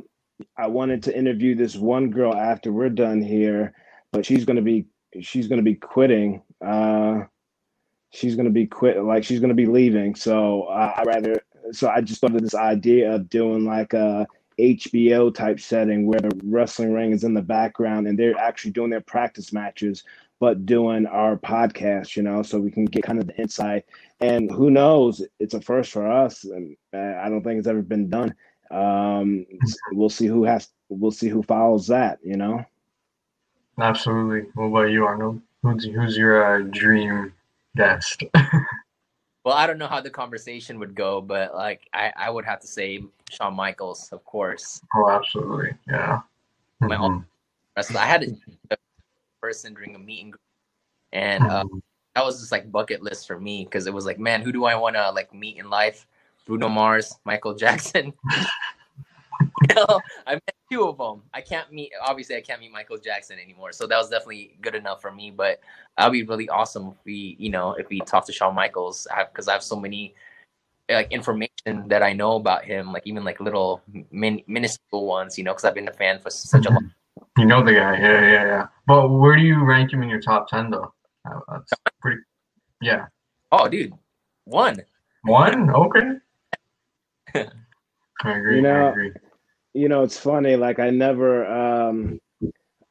I 0.57 0.67
wanted 0.67 1.03
to 1.03 1.17
interview 1.17 1.55
this 1.55 1.75
one 1.75 2.09
girl 2.09 2.35
after 2.35 2.71
we're 2.71 2.89
done 2.89 3.21
here, 3.21 3.73
but 4.11 4.25
she's 4.25 4.45
gonna 4.45 4.61
be 4.61 4.85
she's 5.21 5.47
gonna 5.47 5.61
be 5.61 5.75
quitting. 5.75 6.41
Uh, 6.65 7.21
she's 8.11 8.35
to 8.35 8.49
be 8.49 8.67
quit 8.67 9.01
like 9.03 9.23
she's 9.23 9.39
to 9.39 9.53
be 9.53 9.65
leaving. 9.65 10.15
So 10.15 10.63
uh, 10.63 10.93
i 10.97 11.03
rather 11.03 11.41
so 11.71 11.89
i 11.89 12.01
just 12.01 12.21
thought 12.21 12.35
of 12.35 12.41
this 12.41 12.55
idea 12.55 13.13
of 13.13 13.29
doing 13.29 13.65
like 13.65 13.93
a 13.93 14.27
hbo 14.59 15.33
type 15.33 15.59
setting 15.59 16.05
where 16.05 16.19
the 16.19 16.31
wrestling 16.43 16.91
ring 16.91 17.11
is 17.11 17.23
in 17.23 17.33
the 17.33 17.41
background 17.41 18.07
and 18.07 18.19
they're 18.19 18.37
actually 18.37 18.71
doing 18.71 18.89
their 18.89 19.01
practice 19.01 19.53
matches 19.53 20.03
but 20.39 20.65
doing 20.65 21.05
our 21.05 21.37
podcast 21.37 22.15
you 22.15 22.23
know 22.23 22.43
so 22.43 22.59
we 22.59 22.71
can 22.71 22.85
get 22.85 23.03
kind 23.03 23.19
of 23.19 23.27
the 23.27 23.37
insight. 23.37 23.85
And 24.19 24.51
who 24.51 24.69
knows? 24.69 25.25
It's 25.39 25.55
a 25.55 25.61
first 25.61 25.91
for 25.91 26.11
us 26.11 26.43
and 26.43 26.75
uh, 26.93 27.15
i 27.23 27.29
don't 27.29 27.43
think 27.43 27.59
it's 27.59 27.67
ever 27.67 27.81
been 27.81 28.09
done 28.09 28.33
um 28.71 29.45
we'll 29.91 30.09
see 30.09 30.27
who 30.27 30.43
has 30.43 30.69
we'll 30.89 31.11
see 31.11 31.27
who 31.27 31.43
follows 31.43 31.87
that 31.87 32.19
you 32.23 32.37
know 32.37 32.65
Absolutely. 33.79 34.49
What 34.53 34.65
about 34.65 34.91
you, 34.91 35.05
Arnold? 35.05 35.41
Who's 35.63 35.85
who's 35.85 36.17
your 36.17 36.43
uh, 36.43 36.67
dream 36.71 37.33
guest? 37.75 38.23
well, 39.43 39.55
I 39.55 39.65
don't 39.65 39.77
know 39.77 39.87
how 39.87 40.01
the 40.01 40.09
conversation 40.09 40.79
would 40.79 40.95
go, 40.95 41.21
but 41.21 41.55
like 41.55 41.87
I, 41.93 42.11
I 42.15 42.29
would 42.29 42.45
have 42.45 42.59
to 42.61 42.67
say 42.67 43.03
Shawn 43.29 43.55
Michaels, 43.55 44.09
of 44.11 44.23
course. 44.25 44.81
Oh, 44.95 45.09
absolutely. 45.09 45.73
Yeah. 45.87 46.21
My 46.79 46.95
mm-hmm. 46.95 47.97
I 47.97 48.05
had 48.05 48.37
a 48.71 48.77
person 49.41 49.73
during 49.73 49.95
a 49.95 49.99
meeting, 49.99 50.33
and 51.13 51.43
uh, 51.43 51.63
mm-hmm. 51.63 51.77
that 52.15 52.25
was 52.25 52.39
just 52.39 52.51
like 52.51 52.71
bucket 52.71 53.01
list 53.01 53.27
for 53.27 53.39
me 53.39 53.63
because 53.63 53.87
it 53.87 53.93
was 53.93 54.05
like, 54.05 54.19
man, 54.19 54.41
who 54.41 54.51
do 54.51 54.65
I 54.65 54.75
want 54.75 54.95
to 54.95 55.11
like 55.11 55.33
meet 55.33 55.57
in 55.57 55.69
life? 55.69 56.07
Bruno 56.45 56.69
Mars, 56.69 57.15
Michael 57.25 57.53
Jackson. 57.53 58.13
you 59.69 59.75
know, 59.75 59.99
I 60.27 60.33
met 60.33 60.55
two 60.71 60.83
of 60.87 60.97
them. 60.97 61.23
I 61.33 61.41
can't 61.41 61.71
meet. 61.71 61.91
Obviously, 62.01 62.35
I 62.35 62.41
can't 62.41 62.59
meet 62.59 62.71
Michael 62.71 62.97
Jackson 62.97 63.39
anymore. 63.39 63.71
So 63.71 63.87
that 63.87 63.97
was 63.97 64.09
definitely 64.09 64.57
good 64.61 64.75
enough 64.75 65.01
for 65.01 65.11
me. 65.11 65.31
But 65.31 65.59
that'd 65.97 66.11
be 66.11 66.23
really 66.23 66.49
awesome 66.49 66.89
if 66.89 66.97
we, 67.05 67.35
you 67.39 67.49
know, 67.49 67.73
if 67.73 67.89
we 67.89 67.99
talk 68.01 68.25
to 68.27 68.33
Shawn 68.33 68.55
Michaels, 68.55 69.07
because 69.31 69.47
I, 69.47 69.51
I, 69.51 69.55
have 69.55 69.63
so 69.63 69.79
many 69.79 70.15
like 70.89 71.11
information 71.11 71.87
that 71.87 72.03
I 72.03 72.13
know 72.13 72.35
about 72.35 72.65
him, 72.65 72.91
like 72.91 73.03
even 73.05 73.23
like 73.23 73.39
little 73.39 73.81
min- 74.11 74.43
minuscule 74.47 75.05
ones, 75.05 75.37
you 75.37 75.43
know, 75.43 75.51
because 75.51 75.65
I've 75.65 75.75
been 75.75 75.87
a 75.87 75.93
fan 75.93 76.19
for 76.19 76.29
such 76.29 76.65
a 76.65 76.69
long. 76.69 76.91
You 77.37 77.45
know 77.45 77.63
the 77.63 77.73
guy, 77.73 77.97
yeah, 77.97 78.21
yeah, 78.21 78.45
yeah. 78.45 78.67
But 78.87 79.09
where 79.09 79.37
do 79.37 79.43
you 79.43 79.63
rank 79.63 79.93
him 79.93 80.03
in 80.03 80.09
your 80.09 80.21
top 80.21 80.47
ten, 80.47 80.69
though? 80.69 80.93
Uh, 81.25 81.39
that's 81.49 81.71
pretty. 82.01 82.21
Yeah. 82.81 83.05
Oh, 83.51 83.67
dude, 83.67 83.93
one. 84.45 84.81
One. 85.23 85.69
Okay. 85.69 86.17
I 87.35 88.37
agree. 88.37 88.57
You 88.57 88.61
know, 88.61 88.87
I 88.87 88.89
agree. 88.91 89.11
You 89.73 89.89
know, 89.89 90.03
it's 90.03 90.17
funny. 90.17 90.55
Like 90.55 90.79
I 90.79 90.89
never. 90.89 91.45
um 91.45 92.19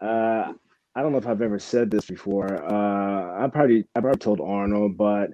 uh 0.01 0.53
I 0.97 1.03
don't 1.03 1.13
know 1.13 1.19
if 1.19 1.27
I've 1.27 1.43
ever 1.43 1.59
said 1.59 1.91
this 1.91 2.07
before. 2.07 2.65
Uh 2.65 3.45
I 3.45 3.49
probably 3.49 3.85
I 3.95 4.01
probably 4.01 4.19
told 4.19 4.41
Arnold, 4.41 4.97
but 4.97 5.31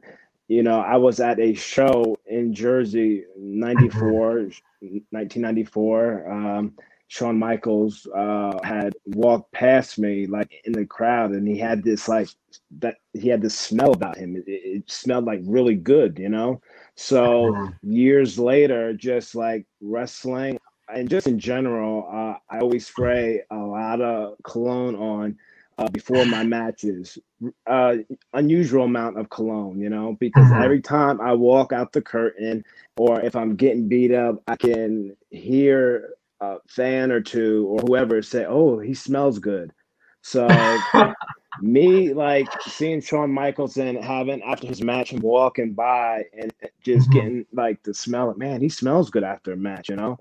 you 0.48 0.62
know, 0.62 0.80
I 0.80 0.96
was 0.96 1.18
at 1.20 1.40
a 1.40 1.54
show 1.54 2.16
in 2.26 2.54
Jersey, 2.54 3.24
94, 3.36 4.34
1994. 5.10 6.30
Um, 6.30 6.74
Shawn 7.08 7.38
Michaels 7.38 8.06
uh, 8.14 8.58
had 8.64 8.94
walked 9.06 9.52
past 9.52 9.98
me 9.98 10.26
like 10.26 10.52
in 10.64 10.72
the 10.72 10.84
crowd, 10.86 11.32
and 11.32 11.46
he 11.46 11.58
had 11.58 11.82
this 11.82 12.08
like 12.08 12.28
that 12.78 12.96
he 13.12 13.28
had 13.28 13.42
this 13.42 13.58
smell 13.58 13.92
about 13.92 14.16
him. 14.18 14.36
It, 14.36 14.55
it 14.76 14.90
smelled 14.90 15.24
like 15.24 15.40
really 15.44 15.74
good, 15.74 16.18
you 16.18 16.28
know. 16.28 16.60
So 16.94 17.52
mm-hmm. 17.52 17.92
years 17.92 18.38
later, 18.38 18.92
just 18.92 19.34
like 19.34 19.66
wrestling 19.80 20.58
and 20.88 21.10
just 21.10 21.26
in 21.26 21.38
general, 21.38 22.08
uh, 22.10 22.38
I 22.48 22.60
always 22.60 22.86
spray 22.86 23.42
a 23.50 23.56
lot 23.56 24.00
of 24.00 24.36
cologne 24.44 24.94
on 24.94 25.38
uh, 25.78 25.88
before 25.88 26.24
my 26.24 26.44
matches. 26.44 27.18
Uh, 27.66 27.96
unusual 28.32 28.84
amount 28.84 29.18
of 29.18 29.28
cologne, 29.30 29.78
you 29.78 29.90
know, 29.90 30.16
because 30.20 30.46
mm-hmm. 30.46 30.62
every 30.62 30.80
time 30.80 31.20
I 31.20 31.32
walk 31.32 31.72
out 31.72 31.92
the 31.92 32.02
curtain 32.02 32.64
or 32.96 33.20
if 33.20 33.36
I'm 33.36 33.56
getting 33.56 33.88
beat 33.88 34.12
up, 34.12 34.42
I 34.46 34.56
can 34.56 35.16
hear 35.30 36.14
a 36.40 36.58
fan 36.68 37.10
or 37.10 37.20
two 37.20 37.66
or 37.68 37.80
whoever 37.80 38.22
say, 38.22 38.46
"Oh, 38.46 38.78
he 38.78 38.94
smells 38.94 39.38
good." 39.38 39.72
So 40.22 40.48
me 41.60 42.12
like 42.12 42.48
seeing 42.62 43.00
Shawn 43.00 43.32
Michaels 43.32 43.76
and 43.76 44.02
having 44.02 44.42
after 44.42 44.66
his 44.66 44.82
match 44.82 45.12
and 45.12 45.22
walking 45.22 45.72
by 45.72 46.24
and 46.38 46.52
just 46.84 47.08
mm-hmm. 47.08 47.18
getting 47.18 47.46
like 47.52 47.82
the 47.82 47.94
smell 47.94 48.30
of 48.30 48.38
man, 48.38 48.60
he 48.60 48.68
smells 48.68 49.10
good 49.10 49.24
after 49.24 49.52
a 49.52 49.56
match, 49.56 49.88
you 49.88 49.96
know. 49.96 50.18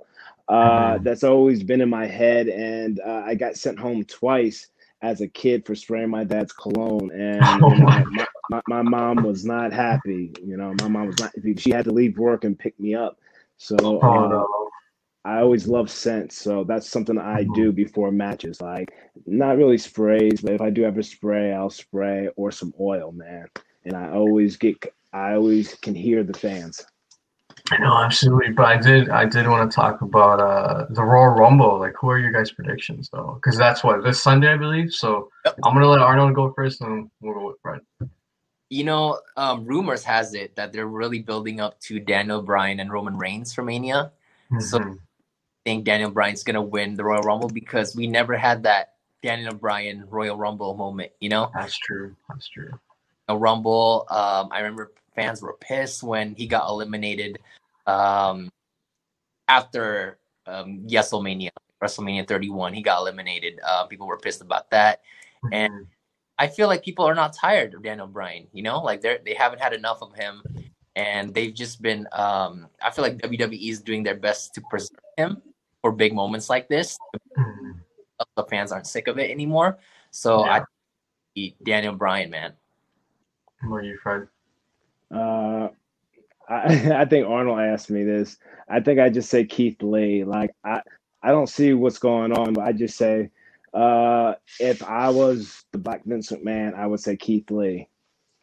Uh. 0.47 0.99
That's 0.99 1.23
always 1.23 1.63
been 1.63 1.81
in 1.81 1.89
my 1.89 2.05
head, 2.05 2.47
and 2.47 2.99
uh, 2.99 3.23
I 3.25 3.35
got 3.35 3.57
sent 3.57 3.79
home 3.79 4.03
twice 4.03 4.67
as 5.01 5.21
a 5.21 5.27
kid 5.27 5.65
for 5.65 5.75
spraying 5.75 6.09
my 6.09 6.23
dad's 6.23 6.53
cologne, 6.53 7.11
and 7.11 7.39
oh 7.43 7.73
you 7.73 7.79
know, 7.79 7.85
my, 7.85 8.25
my, 8.49 8.61
my, 8.67 8.81
mom 8.81 9.23
was 9.23 9.45
not 9.45 9.73
happy. 9.73 10.31
You 10.43 10.57
know, 10.57 10.73
my 10.81 10.87
mom 10.87 11.07
was 11.07 11.19
not. 11.19 11.31
She 11.57 11.71
had 11.71 11.85
to 11.85 11.91
leave 11.91 12.17
work 12.17 12.43
and 12.43 12.57
pick 12.57 12.79
me 12.79 12.95
up. 12.95 13.19
So 13.57 13.75
oh, 13.81 13.99
uh, 14.01 14.27
no. 14.27 14.64
I 15.25 15.39
always 15.39 15.67
love 15.67 15.89
scents, 15.89 16.37
so 16.37 16.63
that's 16.63 16.87
something 16.87 17.17
I 17.17 17.41
mm-hmm. 17.41 17.53
do 17.53 17.71
before 17.71 18.11
matches. 18.11 18.61
Like 18.61 18.93
not 19.25 19.57
really 19.57 19.79
sprays, 19.79 20.41
but 20.41 20.53
if 20.53 20.61
I 20.61 20.69
do 20.69 20.85
ever 20.85 21.01
spray, 21.01 21.51
I'll 21.51 21.71
spray 21.71 22.29
or 22.35 22.51
some 22.51 22.73
oil, 22.79 23.11
man. 23.11 23.47
And 23.85 23.95
I 23.95 24.11
always 24.11 24.55
get, 24.55 24.93
I 25.13 25.33
always 25.33 25.73
can 25.75 25.95
hear 25.95 26.23
the 26.23 26.37
fans. 26.37 26.85
No, 27.79 27.97
absolutely. 27.97 28.51
But 28.51 28.65
I 28.65 28.77
did, 28.77 29.09
I 29.09 29.25
did 29.25 29.47
want 29.47 29.71
to 29.71 29.75
talk 29.75 30.01
about 30.01 30.39
uh 30.39 30.85
the 30.91 31.01
Royal 31.01 31.33
Rumble. 31.33 31.79
Like, 31.79 31.95
who 31.99 32.11
are 32.11 32.19
your 32.19 32.31
guys' 32.31 32.51
predictions 32.51 33.09
though? 33.11 33.39
Because 33.41 33.57
that's 33.57 33.83
what 33.83 34.03
this 34.03 34.21
Sunday, 34.21 34.53
I 34.53 34.57
believe. 34.57 34.93
So 34.93 35.29
yep. 35.43 35.55
I'm 35.63 35.73
gonna 35.73 35.87
let 35.87 36.01
Arnold 36.01 36.35
go 36.35 36.53
first, 36.53 36.81
and 36.81 37.09
we'll 37.21 37.33
go 37.33 37.47
with 37.47 37.57
Fred. 37.63 37.81
You 38.69 38.83
know, 38.83 39.19
um, 39.37 39.65
rumors 39.65 40.03
has 40.03 40.35
it 40.35 40.55
that 40.55 40.71
they're 40.71 40.85
really 40.85 41.19
building 41.19 41.59
up 41.59 41.79
to 41.81 41.99
Daniel 41.99 42.43
Bryan 42.43 42.79
and 42.79 42.91
Roman 42.91 43.17
Reigns 43.17 43.53
for 43.53 43.63
Mania. 43.63 44.11
Mm-hmm. 44.51 44.59
So 44.59 44.97
think 45.65 45.83
Daniel 45.83 46.11
Bryan's 46.11 46.43
gonna 46.43 46.61
win 46.61 46.95
the 46.95 47.03
Royal 47.03 47.23
Rumble 47.23 47.49
because 47.49 47.95
we 47.95 48.07
never 48.07 48.37
had 48.37 48.63
that 48.63 48.93
Daniel 49.21 49.55
Bryan 49.55 50.05
Royal 50.09 50.37
Rumble 50.37 50.75
moment. 50.75 51.11
You 51.19 51.29
know, 51.29 51.51
that's 51.53 51.77
true. 51.77 52.15
That's 52.29 52.47
true. 52.47 52.71
A 53.27 53.35
Rumble. 53.35 54.05
Um, 54.09 54.49
I 54.51 54.59
remember 54.59 54.93
fans 55.15 55.41
were 55.41 55.57
pissed 55.59 56.03
when 56.03 56.35
he 56.35 56.45
got 56.45 56.69
eliminated 56.69 57.39
um, 57.87 58.51
after 59.47 60.19
um, 60.45 60.85
WrestleMania, 60.87 61.49
WrestleMania 61.81 62.27
31. 62.27 62.75
He 62.75 62.83
got 62.83 62.99
eliminated. 62.99 63.59
Uh, 63.65 63.87
people 63.87 64.05
were 64.05 64.19
pissed 64.19 64.41
about 64.41 64.69
that, 64.69 65.01
mm-hmm. 65.43 65.53
and 65.53 65.87
I 66.37 66.47
feel 66.47 66.67
like 66.67 66.83
people 66.83 67.05
are 67.05 67.15
not 67.15 67.33
tired 67.33 67.73
of 67.73 67.81
Daniel 67.81 68.07
Bryan. 68.07 68.47
You 68.53 68.61
know, 68.61 68.79
like 68.81 69.01
they 69.01 69.17
they 69.25 69.33
haven't 69.33 69.59
had 69.59 69.73
enough 69.73 70.03
of 70.03 70.13
him, 70.13 70.43
and 70.95 71.33
they've 71.33 71.53
just 71.53 71.81
been. 71.81 72.07
Um, 72.11 72.67
I 72.79 72.91
feel 72.91 73.03
like 73.03 73.17
WWE 73.17 73.71
is 73.71 73.81
doing 73.81 74.03
their 74.03 74.15
best 74.15 74.53
to 74.53 74.61
preserve 74.69 74.99
him 75.17 75.41
for 75.85 75.91
big 75.91 76.15
moments 76.15 76.49
like 76.49 76.67
this. 76.67 76.97
the 78.35 78.43
fans 78.45 78.71
aren't 78.71 78.87
sick 78.87 79.07
of 79.07 79.19
it 79.19 79.29
anymore. 79.29 79.77
So 80.09 80.43
yeah. 80.43 80.63
I 81.35 81.53
Daniel 81.63 81.93
Bryan, 81.93 82.31
man. 82.31 82.53
What 83.67 83.77
are 83.77 83.83
you, 83.83 83.99
Fred? 84.01 84.27
Uh, 85.13 85.67
I, 86.49 86.91
I 87.01 87.05
think 87.05 87.27
Arnold 87.27 87.59
asked 87.59 87.91
me 87.91 88.03
this. 88.03 88.39
I 88.67 88.79
think 88.79 88.99
I 88.99 89.09
just 89.09 89.29
say 89.29 89.45
Keith 89.45 89.83
Lee. 89.83 90.23
Like 90.23 90.55
I, 90.63 90.81
I 91.21 91.29
don't 91.29 91.49
see 91.49 91.73
what's 91.73 91.99
going 91.99 92.31
on, 92.33 92.53
but 92.53 92.63
I 92.63 92.71
just 92.71 92.97
say, 92.97 93.29
uh, 93.75 94.33
if 94.59 94.81
I 94.81 95.09
was 95.09 95.65
the 95.71 95.77
Black 95.77 96.03
Vince 96.03 96.31
McMahon, 96.31 96.73
I 96.73 96.87
would 96.87 96.99
say 96.99 97.15
Keith 97.15 97.51
Lee. 97.51 97.87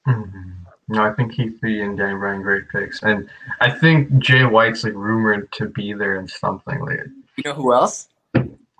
Mm-hmm. 0.06 0.50
No, 0.90 1.02
I 1.02 1.12
think 1.14 1.34
Keith 1.34 1.58
Lee 1.60 1.80
and 1.80 1.98
Daniel 1.98 2.20
Bryan 2.20 2.42
great 2.42 2.68
picks, 2.68 3.02
and 3.02 3.28
I 3.60 3.68
think 3.68 4.16
Jay 4.18 4.44
White's 4.44 4.84
like 4.84 4.94
rumored 4.94 5.50
to 5.54 5.66
be 5.66 5.92
there 5.92 6.20
in 6.20 6.28
something 6.28 6.78
like 6.78 7.00
you 7.44 7.50
know 7.50 7.56
who 7.56 7.72
else? 7.72 8.08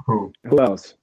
Who? 0.07 0.33
Who 0.45 0.61
else? 0.61 0.95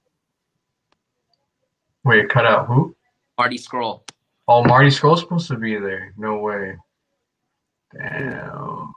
Wait, 2.04 2.28
cut 2.28 2.46
out 2.46 2.66
who? 2.66 2.94
Marty 3.38 3.58
Scurll. 3.58 4.02
Oh, 4.48 4.64
Marty 4.64 4.88
Scurll's 4.88 5.20
supposed 5.20 5.48
to 5.48 5.56
be 5.56 5.76
there. 5.76 6.12
No 6.16 6.38
way. 6.38 6.76
Damn. 7.96 8.94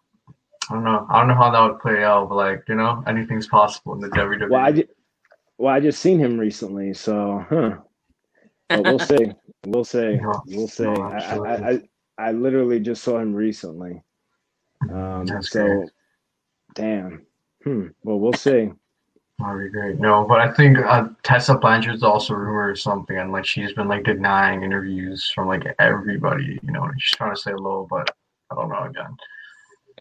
I 0.69 0.73
don't 0.75 0.83
know. 0.83 1.05
I 1.09 1.19
don't 1.19 1.27
know 1.27 1.35
how 1.35 1.51
that 1.51 1.61
would 1.61 1.79
play 1.81 2.03
out, 2.03 2.29
but 2.29 2.35
like 2.35 2.63
you 2.67 2.75
know, 2.75 3.03
anything's 3.05 3.47
possible 3.47 3.93
in 3.95 3.99
the 3.99 4.07
WWE. 4.09 4.49
Well, 4.49 4.61
I 4.61 4.71
just, 4.71 4.87
well, 5.57 5.73
I 5.73 5.79
just 5.79 5.99
seen 5.99 6.19
him 6.19 6.39
recently, 6.39 6.93
so 6.93 7.45
huh. 7.49 7.77
But 8.69 8.83
we'll 8.83 8.99
see. 8.99 9.33
We'll 9.65 9.83
see. 9.83 10.15
No, 10.15 10.41
we'll 10.47 10.67
see. 10.67 10.83
No, 10.83 10.95
I, 10.95 11.17
I, 11.17 11.69
I, 11.71 11.81
I 12.17 12.31
literally 12.31 12.79
just 12.79 13.03
saw 13.03 13.19
him 13.19 13.33
recently. 13.33 14.01
Um, 14.89 15.25
That's 15.25 15.49
so, 15.49 15.65
great. 15.65 15.89
damn. 16.75 17.25
Hmm. 17.63 17.87
Well, 18.03 18.19
we'll 18.19 18.33
see. 18.33 18.71
That'd 19.39 19.63
be 19.63 19.69
great. 19.69 19.99
No, 19.99 20.25
but 20.25 20.39
I 20.39 20.53
think 20.53 20.77
uh, 20.77 21.09
Tessa 21.23 21.57
Blanchard's 21.57 22.03
also 22.03 22.33
rumored 22.33 22.71
or 22.71 22.75
something, 22.75 23.17
and 23.17 23.31
like 23.31 23.45
she's 23.45 23.73
been 23.73 23.87
like 23.87 24.03
denying 24.03 24.63
interviews 24.63 25.31
from 25.33 25.47
like 25.47 25.63
everybody. 25.79 26.59
You 26.61 26.71
know, 26.71 26.89
she's 26.97 27.17
trying 27.17 27.35
to 27.35 27.41
say 27.41 27.51
hello, 27.51 27.87
but 27.89 28.09
I 28.51 28.55
don't 28.55 28.69
know 28.69 28.83
again. 28.83 29.17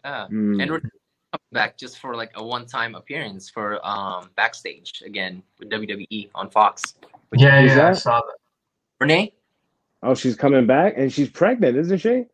Yeah, 0.05 0.27
mm. 0.31 0.61
and 0.61 0.71
we're 0.71 0.81
back 1.51 1.77
just 1.77 1.97
for 1.99 2.15
like 2.15 2.31
a 2.35 2.43
one-time 2.43 2.93
appearance 2.93 3.49
for 3.49 3.85
um 3.85 4.29
backstage 4.35 5.01
again 5.05 5.41
with 5.59 5.69
WWE 5.69 6.29
on 6.35 6.49
Fox. 6.49 6.95
Yeah, 7.33 7.59
yeah, 7.61 7.75
that? 7.75 7.85
I 7.85 7.93
saw 7.93 8.21
that. 8.21 8.37
Renee. 8.99 9.33
Oh, 10.03 10.13
she's 10.13 10.35
coming 10.35 10.67
back, 10.67 10.93
and 10.95 11.11
she's 11.11 11.29
pregnant, 11.29 11.77
isn't 11.77 11.97
she? 11.97 12.25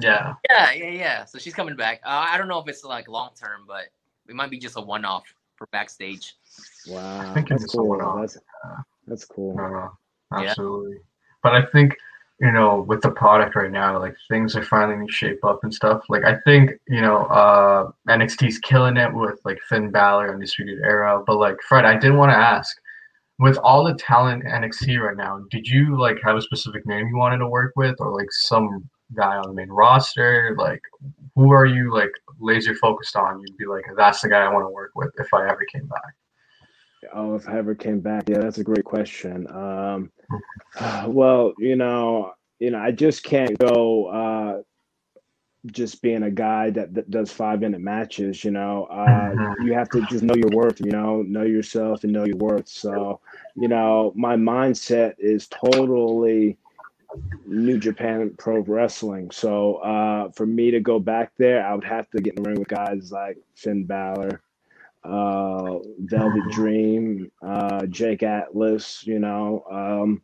Yeah. 0.00 0.34
Yeah, 0.48 0.72
yeah, 0.72 0.90
yeah. 0.90 1.24
So 1.24 1.38
she's 1.38 1.54
coming 1.54 1.76
back. 1.76 2.00
Uh, 2.04 2.24
I 2.28 2.38
don't 2.38 2.48
know 2.48 2.58
if 2.58 2.68
it's 2.68 2.84
like 2.84 3.08
long 3.08 3.30
term, 3.38 3.64
but 3.66 3.86
it 4.30 4.36
might 4.36 4.50
be 4.50 4.58
just 4.58 4.76
a 4.76 4.80
one 4.80 5.04
off 5.04 5.24
for 5.56 5.66
backstage. 5.72 6.36
Wow, 6.88 7.34
that's 7.48 7.66
cool. 7.66 7.98
That's, 8.20 8.38
that's 9.06 9.24
cool. 9.24 9.58
Uh, 9.60 9.88
absolutely. 10.38 10.92
Yeah. 10.92 11.02
But 11.42 11.54
I 11.54 11.66
think 11.66 11.94
you 12.40 12.52
know 12.52 12.82
with 12.88 13.02
the 13.02 13.10
product 13.10 13.56
right 13.56 13.70
now, 13.70 13.98
like 13.98 14.14
things 14.30 14.56
are 14.56 14.64
finally 14.64 15.10
shape 15.10 15.44
up 15.44 15.60
and 15.64 15.74
stuff. 15.74 16.02
Like 16.08 16.24
I 16.24 16.36
think 16.46 16.70
you 16.88 17.00
know 17.00 17.24
uh, 17.26 17.90
NXT's 18.08 18.58
killing 18.60 18.96
it 18.96 19.12
with 19.12 19.40
like 19.44 19.58
Finn 19.68 19.90
Balor 19.90 20.26
and 20.26 20.34
Undisputed 20.34 20.78
Era. 20.84 21.22
But 21.26 21.38
like 21.38 21.56
Fred, 21.68 21.84
I 21.84 21.98
did 21.98 22.14
want 22.14 22.30
to 22.30 22.36
ask 22.36 22.76
with 23.40 23.56
all 23.58 23.82
the 23.82 23.94
talent 23.94 24.44
NXT 24.44 25.00
right 25.00 25.16
now, 25.16 25.42
did 25.50 25.66
you 25.66 25.98
like 25.98 26.18
have 26.22 26.36
a 26.36 26.42
specific 26.42 26.86
name 26.86 27.08
you 27.08 27.16
wanted 27.16 27.38
to 27.38 27.48
work 27.48 27.72
with, 27.74 27.96
or 27.98 28.16
like 28.16 28.30
some 28.30 28.88
guy 29.14 29.36
on 29.36 29.48
the 29.48 29.54
main 29.54 29.68
roster? 29.68 30.54
Like, 30.58 30.82
who 31.34 31.52
are 31.52 31.66
you 31.66 31.92
like 31.92 32.10
laser 32.38 32.74
focused 32.74 33.16
on? 33.16 33.40
You'd 33.40 33.56
be 33.56 33.66
like, 33.66 33.84
that's 33.96 34.20
the 34.20 34.28
guy 34.28 34.42
I 34.42 34.52
want 34.52 34.64
to 34.66 34.70
work 34.70 34.92
with 34.94 35.12
if 35.18 35.32
I 35.32 35.44
ever 35.44 35.64
came 35.72 35.86
back. 35.86 36.14
Oh, 37.14 37.34
if 37.34 37.48
I 37.48 37.58
ever 37.58 37.74
came 37.74 38.00
back, 38.00 38.28
yeah, 38.28 38.38
that's 38.38 38.58
a 38.58 38.64
great 38.64 38.84
question. 38.84 39.46
Um, 39.50 40.10
well, 41.06 41.52
you 41.58 41.76
know, 41.76 42.32
you 42.58 42.70
know, 42.70 42.78
I 42.78 42.90
just 42.90 43.24
can't 43.24 43.58
go 43.58 44.06
uh, 44.06 44.62
just 45.66 46.02
being 46.02 46.24
a 46.24 46.30
guy 46.30 46.70
that, 46.70 46.94
that 46.94 47.10
does 47.10 47.32
five 47.32 47.60
minute 47.60 47.80
matches. 47.80 48.44
You 48.44 48.50
know, 48.50 48.86
uh, 48.90 49.06
mm-hmm. 49.06 49.66
you 49.66 49.72
have 49.72 49.88
to 49.90 50.02
just 50.06 50.22
know 50.22 50.34
your 50.34 50.50
worth. 50.50 50.80
You 50.80 50.90
know, 50.90 51.22
know 51.22 51.42
yourself 51.42 52.04
and 52.04 52.12
know 52.12 52.24
your 52.24 52.36
worth. 52.36 52.68
So, 52.68 53.20
you 53.56 53.68
know, 53.68 54.12
my 54.14 54.36
mindset 54.36 55.14
is 55.18 55.48
totally 55.48 56.58
New 57.46 57.78
Japan 57.78 58.34
Pro 58.38 58.60
Wrestling. 58.60 59.30
So, 59.30 59.76
uh, 59.76 60.30
for 60.32 60.46
me 60.46 60.70
to 60.70 60.80
go 60.80 60.98
back 60.98 61.32
there, 61.38 61.66
I 61.66 61.74
would 61.74 61.84
have 61.84 62.08
to 62.10 62.20
get 62.20 62.36
in 62.36 62.42
the 62.42 62.48
ring 62.48 62.58
with 62.58 62.68
guys 62.68 63.10
like 63.12 63.38
Finn 63.54 63.84
Balor 63.84 64.40
uh, 65.04 65.78
Velvet 65.98 66.42
Dream, 66.50 67.30
uh, 67.42 67.86
Jake 67.86 68.22
Atlas, 68.22 69.06
you 69.06 69.18
know. 69.18 69.64
Um, 69.70 70.22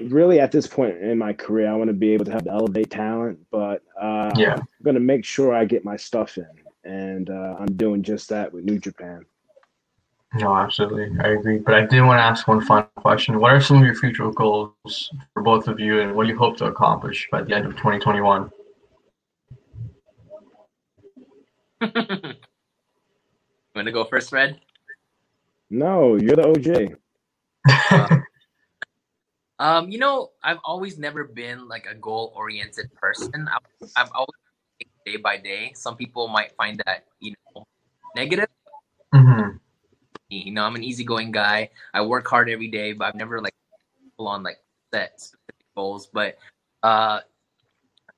really, 0.00 0.40
at 0.40 0.52
this 0.52 0.66
point 0.66 0.98
in 0.98 1.18
my 1.18 1.32
career, 1.32 1.70
I 1.70 1.74
want 1.74 1.88
to 1.88 1.94
be 1.94 2.12
able 2.12 2.26
to 2.26 2.32
have 2.32 2.44
the 2.44 2.52
elevate 2.52 2.90
talent, 2.90 3.38
but 3.50 3.82
uh, 4.00 4.30
yeah. 4.36 4.54
I'm 4.54 4.66
going 4.82 4.94
to 4.94 5.00
make 5.00 5.24
sure 5.24 5.54
I 5.54 5.64
get 5.64 5.84
my 5.84 5.96
stuff 5.96 6.38
in. 6.38 6.46
And 6.82 7.28
uh, 7.28 7.56
I'm 7.58 7.76
doing 7.76 8.02
just 8.02 8.30
that 8.30 8.52
with 8.52 8.64
New 8.64 8.78
Japan. 8.78 9.26
No, 10.34 10.54
absolutely. 10.54 11.10
I 11.20 11.30
agree. 11.30 11.58
But 11.58 11.74
I 11.74 11.86
did 11.86 12.02
want 12.02 12.18
to 12.18 12.22
ask 12.22 12.46
one 12.46 12.64
final 12.64 12.88
question. 12.96 13.40
What 13.40 13.52
are 13.52 13.60
some 13.60 13.78
of 13.78 13.84
your 13.84 13.96
future 13.96 14.30
goals 14.30 15.10
for 15.34 15.42
both 15.42 15.66
of 15.66 15.80
you, 15.80 16.00
and 16.00 16.14
what 16.14 16.24
do 16.24 16.32
you 16.32 16.38
hope 16.38 16.56
to 16.58 16.66
accomplish 16.66 17.28
by 17.32 17.42
the 17.42 17.52
end 17.54 17.66
of 17.66 17.72
2021? 17.72 18.50
Want 23.74 23.86
to 23.86 23.92
go 23.92 24.04
first, 24.04 24.30
Fred? 24.30 24.60
No, 25.70 26.16
you're 26.16 26.36
the 26.36 26.42
OJ. 26.42 26.94
uh, 27.90 28.18
um, 29.58 29.88
you 29.88 29.98
know, 29.98 30.30
I've 30.42 30.58
always 30.64 30.98
never 30.98 31.24
been 31.24 31.66
like 31.66 31.86
a 31.90 31.94
goal-oriented 31.94 32.92
person. 32.94 33.48
I've, 33.48 33.90
I've 33.96 34.10
always 34.14 34.28
day 35.06 35.16
by 35.16 35.38
day. 35.38 35.72
Some 35.74 35.96
people 35.96 36.28
might 36.28 36.54
find 36.56 36.80
that 36.86 37.06
you 37.20 37.34
know 37.54 37.64
negative. 38.14 38.48
Mm-hmm. 39.14 39.56
You 40.30 40.52
know, 40.52 40.64
I'm 40.64 40.76
an 40.76 40.84
easygoing 40.84 41.32
guy. 41.32 41.70
I 41.92 42.02
work 42.02 42.26
hard 42.26 42.48
every 42.48 42.68
day, 42.68 42.92
but 42.92 43.06
I've 43.06 43.16
never 43.16 43.40
like 43.40 43.54
full 44.16 44.28
on 44.28 44.42
like 44.42 44.58
set 44.94 45.20
specific 45.20 45.66
goals. 45.74 46.06
But 46.06 46.38
uh, 46.82 47.20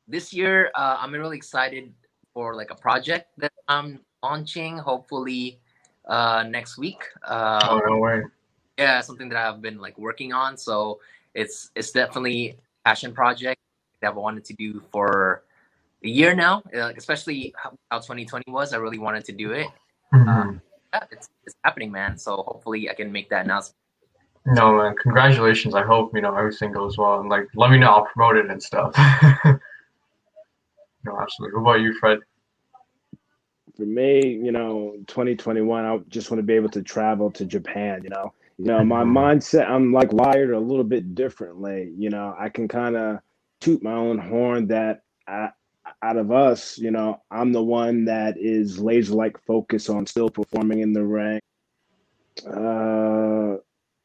this 0.07 0.33
year, 0.33 0.71
uh, 0.75 0.99
I'm 1.01 1.13
really 1.13 1.39
excited 1.39 1.93
for 2.35 2.55
like 2.55 2.71
a 2.71 2.75
project 2.75 3.31
that 3.39 3.53
I'm 3.67 4.01
launching 4.23 4.77
hopefully 4.77 5.59
uh, 6.07 6.45
next 6.49 6.77
week. 6.77 7.03
Uh, 7.27 7.67
oh 7.71 7.81
no 7.89 7.97
way! 7.99 8.23
Yeah, 8.77 9.01
something 9.01 9.31
that 9.31 9.39
I've 9.39 9.63
been 9.63 9.81
like 9.81 9.97
working 9.97 10.35
on. 10.35 10.57
So 10.57 11.01
it's 11.35 11.71
it's 11.75 11.93
definitely 11.93 12.51
a 12.51 12.55
passion 12.85 13.15
project 13.15 13.61
that 14.01 14.11
I've 14.11 14.17
wanted 14.17 14.45
to 14.47 14.55
do 14.55 14.83
for 14.93 15.45
a 16.05 16.09
year 16.09 16.35
now. 16.35 16.63
Uh, 16.75 16.93
especially 16.97 17.55
how 17.57 17.71
2020 17.99 18.45
was, 18.49 18.75
I 18.75 18.77
really 18.77 18.99
wanted 18.99 19.25
to 19.27 19.33
do 19.33 19.53
it. 19.53 19.69
Mm-hmm. 20.13 20.29
Uh, 20.29 20.53
yeah, 20.93 21.05
it's 21.11 21.29
it's 21.45 21.57
happening, 21.65 21.91
man. 21.91 22.19
So 22.19 22.37
hopefully 22.47 22.91
I 22.91 22.95
can 22.95 23.11
make 23.13 23.31
that 23.31 23.45
announcement. 23.45 23.77
No 24.45 24.77
man, 24.77 24.95
congratulations. 24.97 25.75
I 25.75 25.83
hope 25.83 26.15
you 26.15 26.21
know 26.21 26.35
everything 26.35 26.73
goes 26.73 26.99
well 26.99 27.21
and 27.21 27.29
like 27.29 27.47
let 27.55 27.71
me 27.71 27.79
know. 27.79 27.91
I'll 27.91 28.07
promote 28.07 28.37
it 28.37 28.51
and 28.51 28.63
stuff. 28.63 28.93
no, 29.45 31.21
absolutely. 31.21 31.61
What 31.61 31.71
about 31.71 31.81
you, 31.81 31.95
Fred? 31.99 32.19
for 33.77 33.83
me, 33.83 34.21
you 34.43 34.53
know, 34.53 34.95
2021, 35.07 35.85
I 35.85 35.99
just 36.09 36.31
want 36.31 36.39
to 36.39 36.43
be 36.43 36.55
able 36.55 36.69
to 36.71 36.83
travel 36.83 37.31
to 37.33 37.45
Japan, 37.45 38.03
you 38.03 38.11
know. 38.11 38.33
You 38.59 38.67
know, 38.67 38.85
my 38.85 39.03
mm-hmm. 39.03 39.17
mindset, 39.17 39.69
I'm 39.69 39.93
like 39.93 40.13
wired 40.13 40.51
a 40.51 40.59
little 40.59 40.85
bit 40.85 41.15
differently. 41.15 41.93
You 41.97 42.11
know, 42.11 42.35
I 42.39 42.49
can 42.49 42.69
kind 42.69 42.97
of 42.97 43.19
toot 43.61 43.83
my 43.83 43.93
own 43.93 44.19
horn 44.19 44.69
that 44.69 45.03
I, 45.27 45.51
out 46.03 46.17
of 46.17 46.31
us, 46.33 46.79
you 46.79 46.91
know, 46.91 47.23
I'm 47.31 47.53
the 47.53 47.63
one 47.63 48.05
that 48.07 48.37
is 48.39 48.79
laser 48.79 49.15
like 49.15 49.43
focused 49.45 49.91
on 49.91 50.07
still 50.07 50.29
performing 50.29 50.81
in 50.81 50.93
the 50.93 51.05
ring. 51.05 51.41
Uh, 52.47 53.59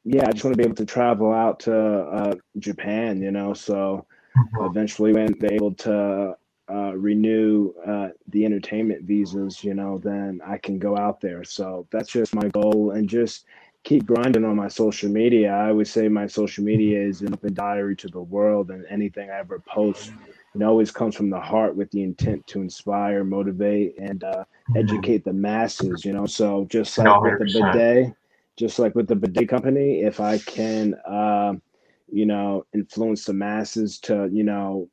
yeah, 0.04 0.26
I 0.28 0.32
just 0.32 0.44
want 0.44 0.54
to 0.54 0.58
be 0.58 0.64
able 0.64 0.76
to 0.76 0.86
travel 0.86 1.34
out 1.34 1.60
to 1.62 1.76
uh, 1.76 2.36
Japan, 2.60 3.22
you 3.22 3.32
know. 3.32 3.54
So 3.54 4.06
mm-hmm. 4.38 4.66
eventually, 4.66 5.14
when 5.14 5.36
they're 5.40 5.54
able 5.54 5.74
to 5.74 6.38
uh, 6.70 6.94
renew 6.96 7.74
uh, 7.86 8.10
the 8.28 8.46
entertainment 8.46 9.04
visas, 9.04 9.64
you 9.64 9.74
know, 9.74 9.98
then 9.98 10.42
I 10.46 10.58
can 10.58 10.80
go 10.80 10.98
out 10.98 11.22
there. 11.22 11.44
So 11.44 11.88
that's 11.92 12.10
just 12.10 12.36
my 12.36 12.48
goal 12.50 12.92
and 12.92 13.08
just 13.10 13.46
keep 13.84 14.06
grinding 14.06 14.44
on 14.44 14.56
my 14.56 14.68
social 14.68 15.10
media. 15.10 15.52
I 15.52 15.72
would 15.72 15.88
say 15.88 16.10
my 16.10 16.28
social 16.28 16.64
media 16.64 17.02
is 17.02 17.22
an 17.22 17.34
open 17.34 17.54
diary 17.54 17.96
to 17.98 18.08
the 18.08 18.22
world, 18.22 18.70
and 18.70 18.86
anything 18.90 19.30
I 19.30 19.40
ever 19.40 19.60
post, 19.60 20.12
it 20.62 20.66
always 20.66 20.92
comes 20.92 21.16
from 21.16 21.30
the 21.30 21.40
heart 21.40 21.76
with 21.76 21.92
the 21.92 22.04
intent 22.04 22.46
to 22.48 22.62
inspire, 22.62 23.24
motivate, 23.24 23.98
and 24.00 24.24
uh, 24.24 24.44
educate 24.76 25.24
the 25.24 25.34
masses, 25.34 26.04
you 26.04 26.14
know. 26.14 26.26
So 26.26 26.66
just 26.70 26.98
like 26.98 27.08
100%. 27.08 27.40
with 27.40 27.54
the 27.54 27.72
bidet, 27.72 28.14
just 28.56 28.80
like 28.80 28.96
with 28.96 29.08
the 29.08 29.16
bidet 29.16 29.50
company, 29.50 30.02
if 30.02 30.20
I 30.20 30.40
can, 30.40 30.96
uh, 31.08 31.54
you 32.12 32.26
know, 32.26 32.66
influence 32.74 33.26
the 33.26 33.34
masses 33.34 34.00
to, 34.00 34.30
you 34.32 34.44
know, 34.44 34.90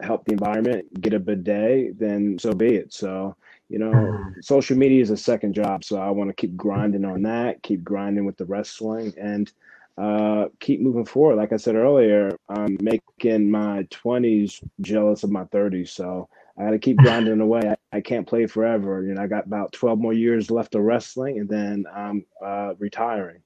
help 0.00 0.24
the 0.24 0.32
environment, 0.32 1.00
get 1.00 1.12
a 1.12 1.18
bidet, 1.18 1.98
then 1.98 2.38
so 2.38 2.52
be 2.52 2.76
it. 2.76 2.92
So, 2.92 3.36
you 3.68 3.78
know, 3.78 3.90
mm-hmm. 3.90 4.40
social 4.40 4.76
media 4.76 5.02
is 5.02 5.10
a 5.10 5.16
second 5.16 5.54
job. 5.54 5.84
So 5.84 5.98
I 5.98 6.10
want 6.10 6.30
to 6.30 6.34
keep 6.34 6.56
grinding 6.56 7.04
on 7.04 7.22
that, 7.22 7.62
keep 7.62 7.84
grinding 7.84 8.24
with 8.24 8.36
the 8.36 8.46
wrestling 8.46 9.12
and 9.20 9.52
uh, 9.98 10.48
keep 10.60 10.80
moving 10.80 11.04
forward. 11.04 11.36
Like 11.36 11.52
I 11.52 11.56
said 11.56 11.74
earlier, 11.74 12.36
I'm 12.48 12.76
making 12.80 13.50
my 13.50 13.82
20s 13.90 14.62
jealous 14.80 15.24
of 15.24 15.30
my 15.30 15.44
30s. 15.44 15.88
So 15.88 16.28
I 16.56 16.64
got 16.64 16.70
to 16.70 16.78
keep 16.78 16.96
grinding 16.98 17.40
away. 17.40 17.74
I, 17.92 17.96
I, 17.96 18.00
can't 18.00 18.26
play 18.26 18.46
forever. 18.46 19.02
You 19.02 19.14
know, 19.14 19.22
I 19.22 19.26
got 19.26 19.46
about 19.46 19.72
12 19.72 19.98
more 19.98 20.12
years 20.12 20.50
left 20.50 20.74
of 20.74 20.82
wrestling 20.82 21.40
and 21.40 21.48
then 21.48 21.84
I'm 21.92 22.24
uh, 22.44 22.74
retiring. 22.78 23.40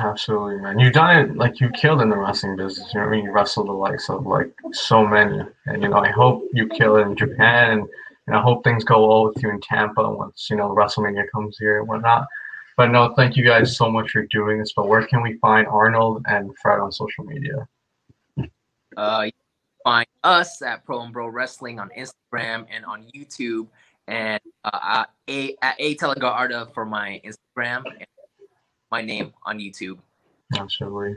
Absolutely, 0.00 0.58
man. 0.60 0.78
You've 0.78 0.92
done 0.92 1.16
it 1.16 1.36
like 1.36 1.60
you 1.60 1.68
killed 1.70 2.00
in 2.00 2.10
the 2.10 2.16
wrestling 2.16 2.56
business. 2.56 2.92
You 2.94 3.00
know, 3.00 3.06
I 3.06 3.10
mean, 3.10 3.24
you 3.24 3.32
wrestled 3.32 3.68
the 3.68 3.72
likes 3.72 4.08
of 4.08 4.24
like 4.24 4.52
so 4.72 5.04
many, 5.04 5.40
and 5.66 5.82
you 5.82 5.88
know, 5.88 5.98
I 5.98 6.10
hope 6.10 6.48
you 6.52 6.68
kill 6.68 6.96
it 6.96 7.02
in 7.02 7.16
Japan, 7.16 7.72
and, 7.72 7.88
and 8.28 8.36
I 8.36 8.40
hope 8.40 8.62
things 8.62 8.84
go 8.84 9.08
well 9.08 9.24
with 9.24 9.42
you 9.42 9.50
in 9.50 9.60
Tampa 9.60 10.08
once 10.08 10.46
you 10.48 10.56
know 10.56 10.68
WrestleMania 10.68 11.24
comes 11.34 11.58
here 11.58 11.80
and 11.80 11.88
whatnot. 11.88 12.28
But 12.80 12.92
no, 12.92 13.12
thank 13.14 13.36
you 13.36 13.44
guys 13.44 13.76
so 13.76 13.90
much 13.90 14.12
for 14.12 14.24
doing 14.28 14.58
this. 14.58 14.72
But 14.72 14.88
where 14.88 15.06
can 15.06 15.20
we 15.20 15.34
find 15.34 15.66
Arnold 15.66 16.24
and 16.26 16.50
Fred 16.62 16.80
on 16.80 16.90
social 16.90 17.24
media? 17.24 17.68
Uh, 18.96 19.28
find 19.84 20.06
us 20.24 20.62
at 20.62 20.82
Pro 20.86 21.02
and 21.02 21.12
Bro 21.12 21.28
Wrestling 21.28 21.78
on 21.78 21.90
Instagram 21.90 22.64
and 22.74 22.86
on 22.86 23.04
YouTube, 23.14 23.66
and 24.08 24.40
uh, 24.64 25.04
a 25.28 25.56
at 25.60 25.78
a 25.78 25.94
Arda 26.22 26.68
for 26.72 26.86
my 26.86 27.20
Instagram. 27.22 27.82
And 27.84 28.06
my 28.90 29.02
name 29.02 29.34
on 29.44 29.58
YouTube. 29.58 29.98
Absolutely. 30.56 31.16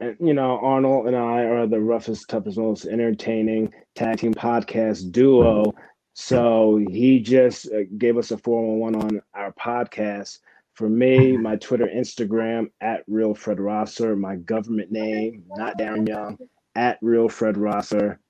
And, 0.00 0.16
you 0.20 0.32
know, 0.32 0.58
Arnold 0.60 1.06
and 1.06 1.16
I 1.16 1.42
are 1.42 1.66
the 1.66 1.80
roughest, 1.80 2.30
toughest, 2.30 2.56
most 2.56 2.86
entertaining 2.86 3.74
tag 3.94 4.20
team 4.20 4.32
podcast 4.32 5.12
duo. 5.12 5.74
So 6.20 6.76
he 6.76 7.18
just 7.18 7.72
uh, 7.72 7.84
gave 7.96 8.18
us 8.18 8.30
a 8.30 8.36
411 8.36 9.00
on 9.16 9.22
our 9.32 9.52
podcast. 9.52 10.40
For 10.74 10.86
me, 10.86 11.34
my 11.38 11.56
Twitter, 11.56 11.86
Instagram, 11.86 12.70
at 12.82 13.04
Real 13.08 13.34
Fred 13.34 13.58
Rosser. 13.58 14.14
My 14.16 14.36
government 14.36 14.92
name, 14.92 15.44
not 15.48 15.78
Darren 15.78 16.06
Young, 16.06 16.38
at 16.74 16.98
Real 17.00 17.30
Fred 17.30 17.56
Rosser. 17.56 18.20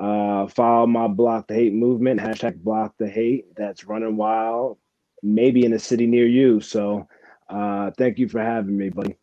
Uh, 0.00 0.48
follow 0.48 0.88
my 0.88 1.06
Block 1.06 1.46
the 1.46 1.54
Hate 1.54 1.72
movement, 1.72 2.20
hashtag 2.20 2.56
Block 2.64 2.94
the 2.98 3.08
Hate. 3.08 3.46
That's 3.56 3.84
running 3.84 4.16
wild, 4.16 4.78
maybe 5.22 5.64
in 5.64 5.72
a 5.72 5.78
city 5.78 6.08
near 6.08 6.26
you. 6.26 6.60
So 6.60 7.06
uh, 7.48 7.92
thank 7.96 8.18
you 8.18 8.28
for 8.28 8.40
having 8.40 8.76
me, 8.76 8.88
buddy. 8.90 9.16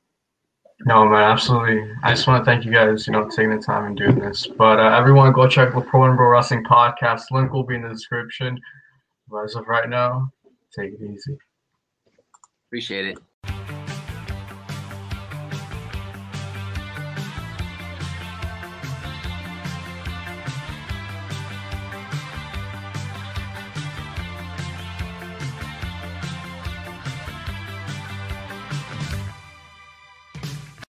No, 0.82 1.06
man, 1.06 1.24
absolutely. 1.24 1.90
I 2.04 2.14
just 2.14 2.28
want 2.28 2.44
to 2.44 2.46
thank 2.46 2.66
you 2.66 2.72
guys, 2.72 3.08
you 3.08 3.14
know, 3.14 3.30
taking 3.30 3.56
the 3.56 3.62
time 3.62 3.86
and 3.86 3.98
doing 3.98 4.20
this. 4.20 4.48
But 4.48 4.80
uh, 4.80 4.98
everyone, 4.98 5.32
go 5.32 5.48
check 5.48 5.74
the 5.74 5.82
Pro 5.82 6.04
and 6.06 6.18
Bro 6.18 6.28
Wrestling 6.28 6.64
podcast. 6.64 7.32
Link 7.32 7.54
will 7.54 7.64
be 7.64 7.76
in 7.76 7.84
the 7.84 7.90
description. 7.90 8.60
But 9.30 9.44
as 9.46 9.56
of 9.56 9.68
right 9.68 9.88
now, 9.88 10.30
take 10.78 10.92
it 10.94 11.00
easy. 11.02 11.38
Appreciate 12.68 13.06
it. 13.06 13.20